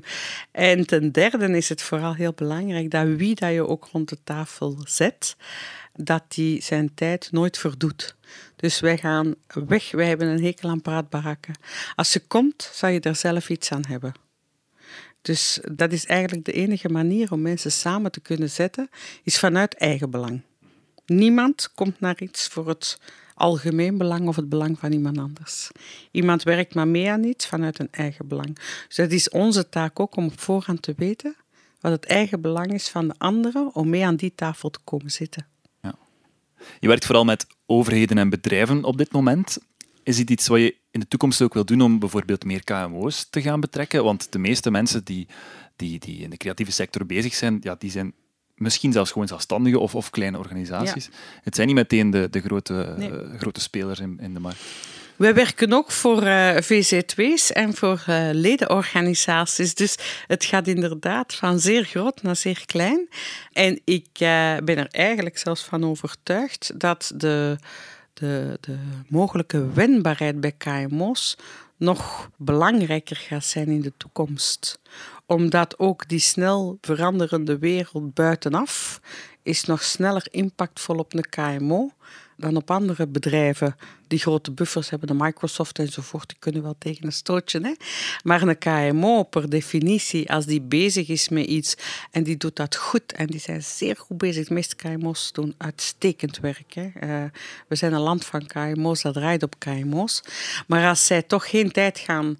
en 0.51 0.85
ten 0.85 1.11
derde 1.11 1.57
is 1.57 1.69
het 1.69 1.81
vooral 1.81 2.15
heel 2.15 2.33
belangrijk 2.35 2.91
dat 2.91 3.07
wie 3.07 3.35
dat 3.35 3.53
je 3.53 3.67
ook 3.67 3.87
rond 3.91 4.09
de 4.09 4.17
tafel 4.23 4.77
zet, 4.83 5.35
dat 5.97 6.23
die 6.27 6.61
zijn 6.61 6.93
tijd 6.93 7.31
nooit 7.31 7.57
verdoet. 7.57 8.15
Dus 8.55 8.79
wij 8.79 8.97
gaan 8.97 9.35
weg, 9.47 9.91
wij 9.91 10.07
hebben 10.07 10.27
een 10.27 10.43
hekel 10.43 10.69
aan 10.69 10.81
praatbarakken. 10.81 11.53
Als 11.95 12.13
je 12.13 12.19
komt, 12.19 12.69
zal 12.73 12.89
je 12.89 12.99
er 12.99 13.15
zelf 13.15 13.49
iets 13.49 13.71
aan 13.71 13.85
hebben. 13.87 14.13
Dus 15.21 15.59
dat 15.71 15.91
is 15.91 16.05
eigenlijk 16.05 16.45
de 16.45 16.51
enige 16.51 16.89
manier 16.89 17.31
om 17.31 17.41
mensen 17.41 17.71
samen 17.71 18.11
te 18.11 18.19
kunnen 18.19 18.49
zetten, 18.49 18.89
is 19.23 19.39
vanuit 19.39 19.73
eigen 19.73 20.09
belang. 20.09 20.41
Niemand 21.05 21.71
komt 21.75 21.99
naar 21.99 22.21
iets 22.21 22.47
voor 22.47 22.67
het 22.67 22.99
algemeen 23.33 23.97
belang 23.97 24.27
of 24.27 24.35
het 24.35 24.49
belang 24.49 24.79
van 24.79 24.91
iemand 24.91 25.17
anders. 25.17 25.69
Iemand 26.11 26.43
werkt 26.43 26.73
maar 26.73 26.87
mee 26.87 27.11
aan 27.11 27.23
iets 27.23 27.47
vanuit 27.47 27.79
een 27.79 27.91
eigen 27.91 28.27
belang. 28.27 28.59
Dus 28.87 28.95
dat 28.95 29.11
is 29.11 29.29
onze 29.29 29.69
taak 29.69 29.99
ook 29.99 30.15
om 30.15 30.25
op 30.25 30.39
voorhand 30.39 30.81
te 30.81 30.93
weten 30.97 31.35
wat 31.79 31.91
het 31.91 32.05
eigen 32.05 32.41
belang 32.41 32.73
is 32.73 32.89
van 32.89 33.07
de 33.07 33.15
anderen 33.17 33.75
om 33.75 33.89
mee 33.89 34.05
aan 34.05 34.15
die 34.15 34.35
tafel 34.35 34.69
te 34.69 34.79
komen 34.83 35.11
zitten. 35.11 35.47
Je 36.79 36.87
werkt 36.87 37.05
vooral 37.05 37.25
met 37.25 37.47
overheden 37.65 38.17
en 38.17 38.29
bedrijven 38.29 38.83
op 38.83 38.97
dit 38.97 39.11
moment. 39.11 39.57
Is 40.03 40.17
dit 40.17 40.29
iets 40.29 40.47
wat 40.47 40.59
je 40.59 40.75
in 40.91 40.99
de 40.99 41.07
toekomst 41.07 41.41
ook 41.41 41.53
wil 41.53 41.65
doen 41.65 41.81
om 41.81 41.99
bijvoorbeeld 41.99 42.45
meer 42.45 42.63
KMO's 42.63 43.27
te 43.29 43.41
gaan 43.41 43.59
betrekken? 43.59 44.03
Want 44.03 44.31
de 44.31 44.39
meeste 44.39 44.71
mensen 44.71 45.03
die, 45.03 45.27
die, 45.75 45.99
die 45.99 46.19
in 46.19 46.29
de 46.29 46.37
creatieve 46.37 46.71
sector 46.71 47.05
bezig 47.05 47.33
zijn, 47.33 47.57
ja, 47.61 47.75
die 47.75 47.91
zijn 47.91 48.13
misschien 48.57 48.91
zelfs 48.91 49.11
gewoon 49.11 49.27
zelfstandige 49.27 49.79
of, 49.79 49.95
of 49.95 50.09
kleine 50.09 50.37
organisaties. 50.37 51.09
Het 51.43 51.55
zijn 51.55 51.67
niet 51.67 51.75
meteen 51.75 52.09
de, 52.09 52.27
de 52.29 52.41
grote, 52.41 52.93
Nee. 52.97 53.11
eh, 53.11 53.39
grote 53.39 53.59
spelers 53.61 53.99
in, 53.99 54.17
in 54.21 54.33
de 54.33 54.39
markt. 54.39 54.59
Wij 55.15 55.33
werken 55.33 55.73
ook 55.73 55.91
voor 55.91 56.21
eh, 56.23 56.55
VZ2's 56.61 57.51
en 57.51 57.73
voor 57.75 58.03
eh, 58.05 58.29
ledenorganisaties. 58.31 59.75
Dus 59.75 59.95
het 60.27 60.45
gaat 60.45 60.67
inderdaad 60.67 61.35
van 61.35 61.59
zeer 61.59 61.83
groot 61.83 62.21
naar 62.21 62.35
zeer 62.35 62.63
klein. 62.65 63.07
En 63.51 63.81
ik 63.83 64.07
ben 64.63 64.77
er 64.77 64.87
eigenlijk 64.87 65.37
zelfs 65.37 65.63
van 65.63 65.85
overtuigd 65.85 66.71
dat 66.79 67.11
de, 67.15 67.57
de, 68.13 68.57
de 68.61 68.77
mogelijke 69.07 69.71
wendbaarheid 69.73 70.39
bij 70.39 70.51
KMO's 70.57 71.37
nog 71.77 72.29
belangrijker 72.37 73.15
gaat 73.15 73.45
zijn 73.45 73.67
in 73.67 73.81
de 73.81 73.93
toekomst. 73.97 74.79
Omdat 75.25 75.79
ook 75.79 76.07
die 76.07 76.19
snel 76.19 76.77
veranderende 76.81 77.57
wereld 77.57 78.13
buitenaf 78.13 79.01
is 79.47 79.63
nog 79.63 79.83
sneller 79.83 80.27
impactvol 80.31 80.97
op 80.97 81.13
een 81.13 81.29
KMO 81.29 81.91
dan 82.37 82.55
op 82.55 82.71
andere 82.71 83.07
bedrijven 83.07 83.75
die 84.07 84.19
grote 84.19 84.51
buffers 84.51 84.89
hebben, 84.89 85.07
de 85.07 85.23
Microsoft 85.23 85.79
enzovoort, 85.79 86.29
die 86.29 86.37
kunnen 86.39 86.61
wel 86.61 86.75
tegen 86.77 87.05
een 87.05 87.11
stootje. 87.11 87.59
Hè? 87.61 87.73
Maar 88.23 88.41
een 88.41 88.57
KMO, 88.57 89.23
per 89.23 89.49
definitie, 89.49 90.31
als 90.31 90.45
die 90.45 90.61
bezig 90.61 91.07
is 91.07 91.29
met 91.29 91.45
iets 91.45 91.75
en 92.11 92.23
die 92.23 92.37
doet 92.37 92.55
dat 92.55 92.75
goed 92.75 93.13
en 93.13 93.27
die 93.27 93.39
zijn 93.39 93.63
zeer 93.63 93.95
goed 93.95 94.17
bezig. 94.17 94.47
De 94.47 94.53
meeste 94.53 94.75
KMO's 94.75 95.31
doen 95.31 95.55
uitstekend 95.57 96.39
werk. 96.39 96.73
Hè? 96.73 96.89
Eh, 96.93 97.23
we 97.67 97.75
zijn 97.75 97.93
een 97.93 97.99
land 97.99 98.25
van 98.25 98.47
KMO's, 98.47 99.01
dat 99.01 99.13
draait 99.13 99.43
op 99.43 99.59
KMO's. 99.59 100.23
Maar 100.67 100.87
als 100.87 101.05
zij 101.05 101.21
toch 101.21 101.49
geen 101.49 101.71
tijd 101.71 101.99
gaan 101.99 102.37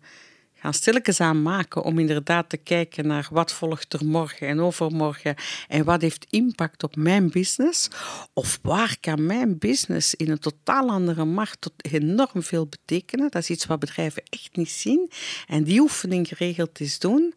gaan 0.68 0.76
stilletjes 0.76 1.20
aan 1.20 1.42
maken 1.42 1.84
om 1.84 2.00
inderdaad 2.00 2.50
te 2.50 2.58
kijken 2.58 3.08
naar 3.08 3.28
wat 3.32 3.54
volgt 3.54 3.94
er 3.94 4.06
morgen 4.06 4.48
en 4.48 4.60
overmorgen 4.60 5.36
en 5.68 5.84
wat 5.84 6.02
heeft 6.02 6.26
impact 6.30 6.84
op 6.84 6.96
mijn 6.96 7.30
business 7.30 7.90
of 8.34 8.60
waar 8.62 8.98
kan 9.00 9.26
mijn 9.26 9.58
business 9.58 10.16
in 10.16 10.32
een 10.32 10.40
totaal 10.40 10.90
andere 10.90 11.26
markt 11.26 11.62
tot 11.62 11.74
enorm 11.78 12.44
veel 12.44 12.68
betekenen. 12.68 13.32
Dat 13.32 13.42
is 13.42 13.50
iets 13.50 13.66
wat 13.66 13.80
bedrijven 13.80 14.24
echt 14.30 14.56
niet 14.56 14.70
zien 14.70 15.12
en 15.48 15.64
die 15.64 15.80
oefening 15.80 16.28
geregeld 16.28 16.80
is 16.80 17.00
doen. 17.00 17.34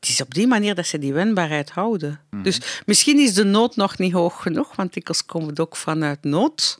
Het 0.00 0.08
is 0.08 0.20
op 0.20 0.34
die 0.34 0.46
manier 0.46 0.74
dat 0.74 0.86
ze 0.86 0.98
die 0.98 1.12
wendbaarheid 1.12 1.70
houden. 1.70 2.20
Dus 2.42 2.82
misschien 2.86 3.18
is 3.18 3.34
de 3.34 3.44
nood 3.44 3.76
nog 3.76 3.98
niet 3.98 4.12
hoog 4.12 4.42
genoeg, 4.42 4.76
want 4.76 4.92
dikwijls 4.92 5.26
komt 5.26 5.46
het 5.46 5.60
ook 5.60 5.76
vanuit 5.76 6.24
nood. 6.24 6.78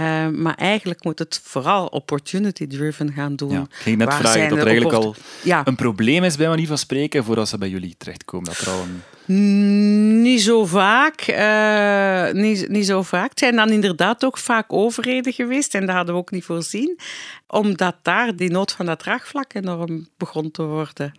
Uh, 0.00 0.28
maar 0.28 0.54
eigenlijk 0.54 1.04
moet 1.04 1.18
het 1.18 1.40
vooral 1.44 1.86
opportunity-driven 1.86 3.12
gaan 3.12 3.36
doen. 3.36 3.50
Ja, 3.50 3.60
ik 3.60 3.66
ging 3.70 3.96
net 3.96 4.08
Waar 4.08 4.18
vragen 4.20 4.48
dat 4.48 4.58
er 4.58 4.66
eigenlijk 4.66 4.96
al 5.04 5.14
Ja. 5.42 5.62
een 5.64 5.76
probleem 5.76 6.24
is 6.24 6.36
bij 6.36 6.48
manier 6.48 6.66
van 6.66 6.78
spreken 6.78 7.24
voordat 7.24 7.48
ze 7.48 7.58
bij 7.58 7.68
jullie 7.68 7.94
terechtkomen. 7.98 8.46
Dat 8.46 8.58
er 8.58 8.68
al 8.70 8.80
een... 8.82 9.02
Mm, 9.24 10.22
Niet 10.22 10.40
zo 10.40 10.64
vaak. 10.66 11.20
eh, 11.20 12.32
niet, 12.32 12.68
niet 12.68 12.86
zo 12.86 13.02
vaak. 13.02 13.28
Het 13.30 13.38
zijn 13.38 13.56
dan 13.56 13.70
inderdaad 13.70 14.24
ook 14.24 14.38
vaak 14.38 14.72
overheden 14.72 15.32
geweest 15.32 15.74
en 15.74 15.86
dat 15.86 15.94
hadden 15.94 16.14
we 16.14 16.20
ook 16.20 16.30
niet 16.30 16.44
voorzien. 16.44 16.98
Omdat 17.46 17.96
daar 18.02 18.36
die 18.36 18.50
nood 18.50 18.72
van 18.72 18.86
dat 18.86 18.98
draagvlak 18.98 19.54
enorm 19.54 20.08
begon 20.16 20.50
te 20.50 20.62
worden. 20.62 21.12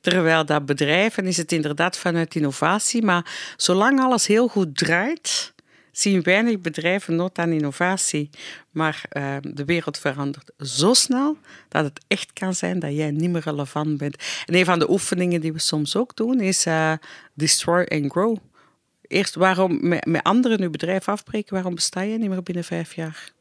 Terwijl 0.00 0.44
dat 0.44 0.66
bedrijven 0.66 1.26
is 1.26 1.36
het 1.36 1.52
inderdaad 1.52 1.98
vanuit 1.98 2.34
innovatie. 2.34 3.02
Maar 3.02 3.26
zolang 3.56 4.00
alles 4.00 4.26
heel 4.26 4.48
goed 4.48 4.76
draait, 4.76 5.52
zien 5.98 6.22
weinig 6.22 6.60
bedrijven 6.60 7.16
nood 7.16 7.38
aan 7.38 7.50
innovatie. 7.50 8.30
Maar 8.70 9.04
eh, 9.08 9.36
de 9.40 9.64
wereld 9.64 9.98
verandert 9.98 10.52
zo 10.58 10.94
snel 10.94 11.36
dat 11.68 11.84
het 11.84 12.00
echt 12.06 12.32
kan 12.32 12.54
zijn 12.54 12.78
dat 12.78 12.92
jij 12.92 13.10
niet 13.10 13.30
meer 13.30 13.42
relevant 13.44 13.98
bent. 13.98 14.16
En 14.46 14.54
een 14.54 14.64
van 14.64 14.78
de 14.78 14.90
oefeningen 14.90 15.40
die 15.40 15.52
we 15.52 15.58
soms 15.58 15.96
ook 15.96 16.16
doen 16.16 16.40
is 16.40 16.66
eh, 16.66 16.92
destroy 17.34 17.84
and 17.84 18.10
grow. 18.10 18.36
Eerst 19.02 19.34
waarom 19.34 19.88
met, 19.88 20.06
met 20.06 20.22
anderen 20.22 20.58
je 20.58 20.70
bedrijf 20.70 21.08
afbreken, 21.08 21.54
waarom 21.54 21.74
besta 21.74 22.00
je 22.00 22.18
niet 22.18 22.28
meer 22.30 22.42
binnen 22.42 22.64
vijf 22.64 22.94
jaar? 22.94 23.32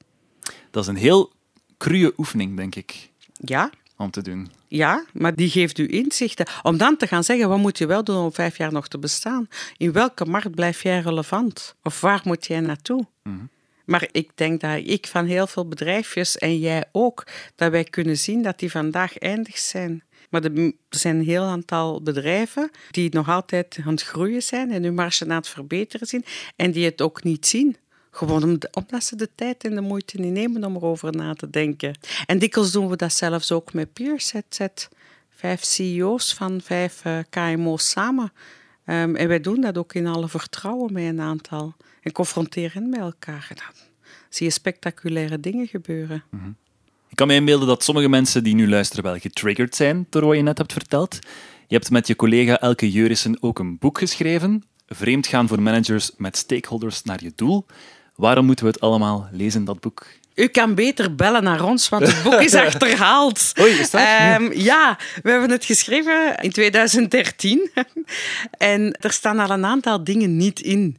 Dat 0.72 0.84
is 0.84 0.90
een 0.90 0.96
heel 0.96 1.32
crue 1.78 2.14
oefening, 2.18 2.58
denk 2.58 2.76
ik, 2.76 3.12
Ja, 3.34 3.72
om 4.04 4.12
te 4.12 4.22
doen. 4.22 4.52
ja, 4.68 5.06
maar 5.14 5.36
die 5.36 5.50
geeft 5.50 5.78
u 5.78 5.88
inzichten. 5.88 6.46
Om 6.62 6.78
dan 6.78 6.98
te 6.98 7.08
gaan 7.08 7.24
zeggen, 7.24 7.50
wat 7.50 7.58
moet 7.58 7.78
je 7.78 7.86
wel 7.86 8.04
doen 8.04 8.24
om 8.24 8.34
vijf 8.34 8.58
jaar 8.58 8.72
nog 8.72 8.88
te 8.88 9.00
bestaan? 9.00 9.48
In 9.78 9.92
welke 9.92 10.26
markt 10.26 10.56
blijf 10.56 10.84
jij 10.84 11.00
relevant? 11.00 11.76
Of 11.84 12.02
waar 12.02 12.22
moet 12.24 12.46
jij 12.46 12.60
naartoe? 12.60 13.06
Maar 13.86 14.08
ik 14.12 14.30
denk 14.36 14.62
dat 14.62 14.82
ik 14.84 15.08
van 15.08 15.26
heel 15.26 15.48
veel 15.48 15.68
bedrijfjes, 15.68 16.38
en 16.38 16.60
jij 16.60 16.86
ook, 16.92 17.28
dat 17.56 17.72
wij 17.72 17.84
kunnen 17.84 18.18
zien 18.18 18.42
dat 18.42 18.60
die 18.60 18.72
vandaag 18.72 19.18
eindig 19.18 19.58
zijn. 19.58 20.04
Maar 20.30 20.44
er 20.44 20.74
zijn 20.90 21.16
een 21.16 21.26
heel 21.26 21.44
aantal 21.44 22.02
bedrijven 22.02 22.72
die 22.92 23.10
nog 23.14 23.30
altijd 23.30 23.80
aan 23.86 23.92
het 23.92 24.04
groeien 24.04 24.44
zijn 24.44 24.72
en 24.72 24.84
hun 24.84 24.94
marge 24.94 25.24
aan 25.24 25.36
het 25.36 25.48
verbeteren 25.48 26.08
zijn 26.08 26.26
en 26.56 26.72
die 26.72 26.86
het 26.86 27.02
ook 27.02 27.24
niet 27.24 27.46
zien. 27.48 27.78
Gewoon 28.16 28.44
om- 28.44 28.58
omdat 28.72 29.04
ze 29.04 29.16
de 29.16 29.30
tijd 29.36 29.64
en 29.64 29.76
de 29.76 29.82
moeite 29.82 30.20
niet 30.20 30.32
nemen 30.32 30.64
om 30.64 30.76
erover 30.76 31.16
na 31.16 31.34
te 31.34 31.50
denken. 31.50 31.96
En 32.26 32.40
dikwijls 32.40 32.72
doen 32.72 32.90
we 32.90 32.96
dat 32.96 33.14
zelfs 33.14 33.52
ook 33.52 33.74
met 33.74 33.94
peers. 33.94 34.28
Zet, 34.28 34.46
zet 34.50 34.90
vijf 35.30 35.64
CEO's 35.64 36.34
van 36.34 36.62
vijf 36.64 37.02
eh, 37.06 37.18
KMO's 37.30 37.90
samen. 37.90 38.32
Ehm, 38.86 39.16
en 39.16 39.28
wij 39.28 39.40
doen 39.40 39.62
dat 39.62 39.78
ook 39.78 39.94
in 39.94 40.08
alle 40.08 40.30
vertrouwen 40.30 40.94
met 40.94 41.04
een 41.04 41.22
aantal. 41.22 41.76
En 42.02 42.12
confronteren 42.12 42.90
met 42.90 43.00
elkaar. 43.00 43.46
En 43.50 43.56
dan 43.56 43.84
zie 44.30 44.46
je 44.46 44.52
spectaculaire 44.52 45.40
dingen 45.40 45.68
gebeuren. 45.68 46.24
Ik 47.10 47.16
kan 47.16 47.28
me 47.28 47.34
inbeelden 47.34 47.68
dat 47.68 47.84
sommige 47.84 48.10
mensen 48.10 48.44
die 48.44 48.56
nu 48.56 48.70
luisteren 48.70 49.04
wel 49.04 49.18
getriggerd 49.18 49.76
zijn 49.76 50.08
door 50.10 50.26
wat 50.26 50.36
je 50.36 50.42
net 50.42 50.58
hebt 50.58 50.74
verteld. 50.74 51.20
Je 51.68 51.76
hebt 51.76 51.90
met 51.90 52.08
je 52.08 52.16
collega 52.16 52.60
Elke 52.60 52.92
Jurissen 52.92 53.38
ook 53.42 53.60
een 53.60 53.78
boek 53.78 53.98
geschreven, 53.98 54.64
Vreemdgaan 54.88 55.48
voor 55.48 55.62
managers 55.62 56.12
met 56.18 56.38
stakeholders 56.38 57.04
naar 57.04 57.24
je 57.24 57.32
doel. 57.36 57.66
Waarom 58.16 58.46
moeten 58.46 58.66
we 58.66 58.72
het 58.72 58.82
allemaal 58.82 59.28
lezen, 59.32 59.66
dat 59.66 59.80
boek? 59.80 60.06
U 60.36 60.48
kan 60.48 60.76
beter 60.76 61.16
bellen 61.16 61.44
naar 61.44 61.64
ons, 61.64 61.90
want 61.90 62.08
het 62.08 62.24
boek 62.24 62.42
is 62.42 62.56
achterhaald. 62.70 63.52
Oei, 63.60 63.72
is 63.72 63.90
dat? 63.90 64.02
Ehm, 64.02 64.52
ja, 64.54 64.98
we 65.24 65.30
hebben 65.30 65.50
het 65.50 65.66
geschreven 65.66 66.36
in 66.42 66.52
2013. 66.52 67.72
en 68.58 68.98
er 69.00 69.12
staan 69.12 69.40
al 69.40 69.50
een 69.50 69.66
aantal 69.66 70.04
dingen 70.04 70.38
niet 70.38 70.60
in. 70.60 70.98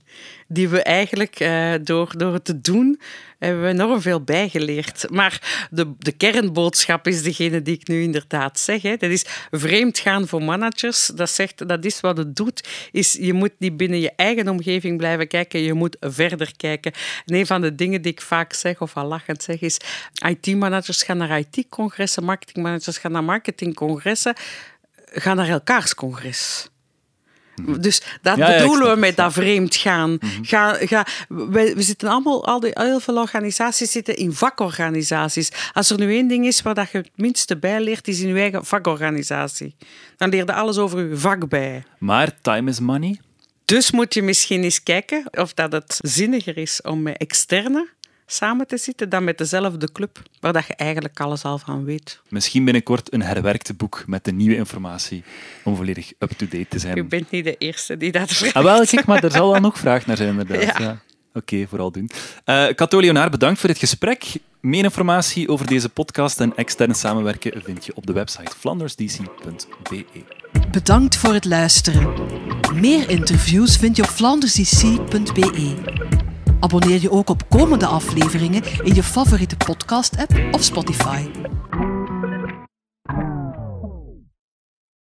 Die 0.48 0.68
we 0.68 0.83
eigenlijk 0.83 1.40
eh, 1.40 1.72
door, 1.83 2.12
door 2.16 2.33
het 2.33 2.44
te 2.44 2.61
doen, 2.61 3.00
hebben 3.38 3.62
we 3.62 3.68
enorm 3.68 4.00
veel 4.00 4.20
bijgeleerd. 4.20 5.07
Maar 5.11 5.66
de, 5.70 5.92
de 5.98 6.12
kernboodschap 6.12 7.07
is 7.07 7.22
degene 7.22 7.62
die 7.62 7.74
ik 7.74 7.88
nu 7.88 8.03
inderdaad 8.03 8.59
zeg. 8.59 8.83
Hè. 8.83 8.96
Dat 8.96 9.11
is 9.11 9.24
vreemd 9.50 9.98
gaan 9.98 10.29
voor 10.29 10.42
managers. 10.42 11.07
Dat, 11.07 11.31
zegt, 11.31 11.68
dat 11.68 11.85
is 11.85 12.00
wat 12.00 12.16
het 12.16 12.37
doet. 12.37 12.68
Is, 12.92 13.12
je 13.12 13.33
moet 13.33 13.53
niet 13.59 13.77
binnen 13.77 14.00
je 14.00 14.12
eigen 14.16 14.48
omgeving 14.48 14.96
blijven 14.96 15.29
kijken. 15.29 15.61
Je 15.61 15.74
moet 15.74 15.96
verder 16.00 16.57
kijken. 16.57 16.92
En 17.27 17.35
een 17.35 17.46
van 17.46 17.61
de 17.61 17.74
dingen 17.74 18.03
die 18.03 18.12
ik 18.12 18.20
vaak 18.20 18.53
zeg, 18.53 18.81
of 18.81 18.96
al 18.96 19.07
lachend 19.07 19.42
zeg, 19.42 19.61
is 19.61 19.77
IT-managers 20.29 21.03
gaan 21.03 21.16
naar 21.16 21.38
IT-congressen, 21.38 22.24
marketingmanagers 22.24 22.98
gaan 22.98 23.12
naar 23.12 23.24
marketingcongressen, 23.24 24.35
gaan 25.05 25.37
naar 25.37 25.48
elkaars 25.48 25.94
congres. 25.94 26.68
Dus 27.62 28.03
dat 28.23 28.37
Ja, 28.37 28.59
bedoelen 28.59 28.90
we 28.90 28.97
met 28.97 29.17
dat 29.17 29.33
vreemd 29.33 29.77
gaan. 29.77 30.19
Ga, 30.43 30.77
ga, 30.81 31.07
we, 31.29 31.73
we 31.75 31.83
zitten 31.83 32.09
allemaal, 32.09 32.47
al 32.47 32.61
die, 32.61 32.71
heel 32.75 33.01
veel 33.01 33.17
organisaties 33.17 33.90
zitten 33.90 34.17
in 34.17 34.33
vakorganisaties. 34.33 35.51
Als 35.73 35.90
er 35.90 35.99
nu 35.99 36.12
één 36.12 36.29
ding 36.29 36.47
is 36.47 36.62
waar 36.62 36.75
dat 36.75 36.90
je 36.90 36.99
het 36.99 37.11
minste 37.14 37.57
bij 37.57 37.81
leert, 37.81 38.09
is 38.09 38.21
in 38.21 38.29
je 38.29 38.40
eigen 38.40 38.64
vakorganisatie. 38.64 39.77
Dan 40.17 40.29
leer 40.29 40.45
je 40.47 40.53
alles 40.53 40.79
over 40.79 41.09
je 41.09 41.17
vak 41.17 41.49
bij. 41.49 41.85
Maar 41.99 42.40
time 42.40 42.71
is 42.71 42.81
money. 42.81 43.21
Dus 43.64 43.90
moet 43.90 44.14
je 44.14 44.23
misschien 44.23 44.62
eens 44.62 44.83
kijken 44.83 45.25
of 45.31 45.55
dat 45.55 45.73
het 45.73 45.99
zinniger 45.99 46.57
is 46.57 46.83
om 46.83 47.03
met 47.03 47.17
externe 47.17 47.88
samen 48.27 48.67
te 48.67 48.77
zitten 48.77 49.09
dan 49.09 49.25
met 49.25 49.39
dezelfde 49.39 49.93
club, 49.93 50.23
waar 50.41 50.53
dat 50.53 50.67
je 50.67 50.75
eigenlijk 50.75 51.21
alles 51.21 51.43
al 51.45 51.59
van 51.59 51.85
weet. 51.85 52.21
Misschien 52.29 52.65
binnenkort 52.65 53.13
een 53.13 53.23
herwerkte 53.23 53.75
boek 53.75 54.03
met 54.07 54.25
de 54.25 54.33
nieuwe 54.33 54.57
informatie 54.57 55.25
om 55.65 55.77
volledig 55.77 56.13
up-to-date 56.19 56.67
te 56.69 56.77
U 56.77 56.79
zijn. 56.79 57.09
bent 57.09 57.31
niet 57.31 57.45
de 57.45 57.57
eerste 57.59 57.97
die 57.97 58.13
dat 58.13 58.33
vraagt. 58.33 58.55
Ah, 58.55 58.63
wel, 58.63 58.87
kijk, 58.87 59.07
maar 59.07 59.25
er 59.25 59.31
zal 59.31 59.51
wel 59.51 59.61
nog 59.61 59.79
vraag 59.79 60.07
naar 60.07 60.17
zijn, 60.17 60.29
inderdaad. 60.29 60.63
Ja. 60.63 60.75
Ja. 60.79 61.01
Oké, 61.35 61.67
vooral 61.69 61.91
doen. 61.91 62.11
Eh 62.45 62.67
Cato 62.67 63.01
Leonard, 63.01 63.31
bedankt 63.31 63.61
voor 63.61 63.69
dit 63.69 63.79
gesprek. 63.79 64.25
Meer 64.61 64.85
informatie 64.85 65.49
over 65.49 65.67
deze 65.67 65.89
podcast 65.89 66.41
en 66.41 66.57
extern 66.57 66.95
samenwerken 66.95 67.63
vind 67.63 67.87
je 67.87 67.95
op 67.95 68.07
de 68.07 68.13
website 68.13 68.53
flandersdc.be. 68.59 70.05
Bedankt 70.71 71.17
voor 71.17 71.35
het 71.35 71.45
luisteren. 71.45 72.13
Meer 72.75 73.11
interviews 73.11 73.77
vind 73.77 73.97
je 73.97 74.03
op 74.03 74.09
flandersdc.be. 74.09 75.75
Abonneer 76.64 77.00
je 77.00 77.11
ook 77.11 77.29
op 77.29 77.48
komende 77.48 77.87
afleveringen 77.87 78.62
in 78.83 78.94
je 78.94 79.03
favoriete 79.03 79.57
podcast-app 79.57 80.48
of 80.50 80.62
Spotify. 80.62 81.22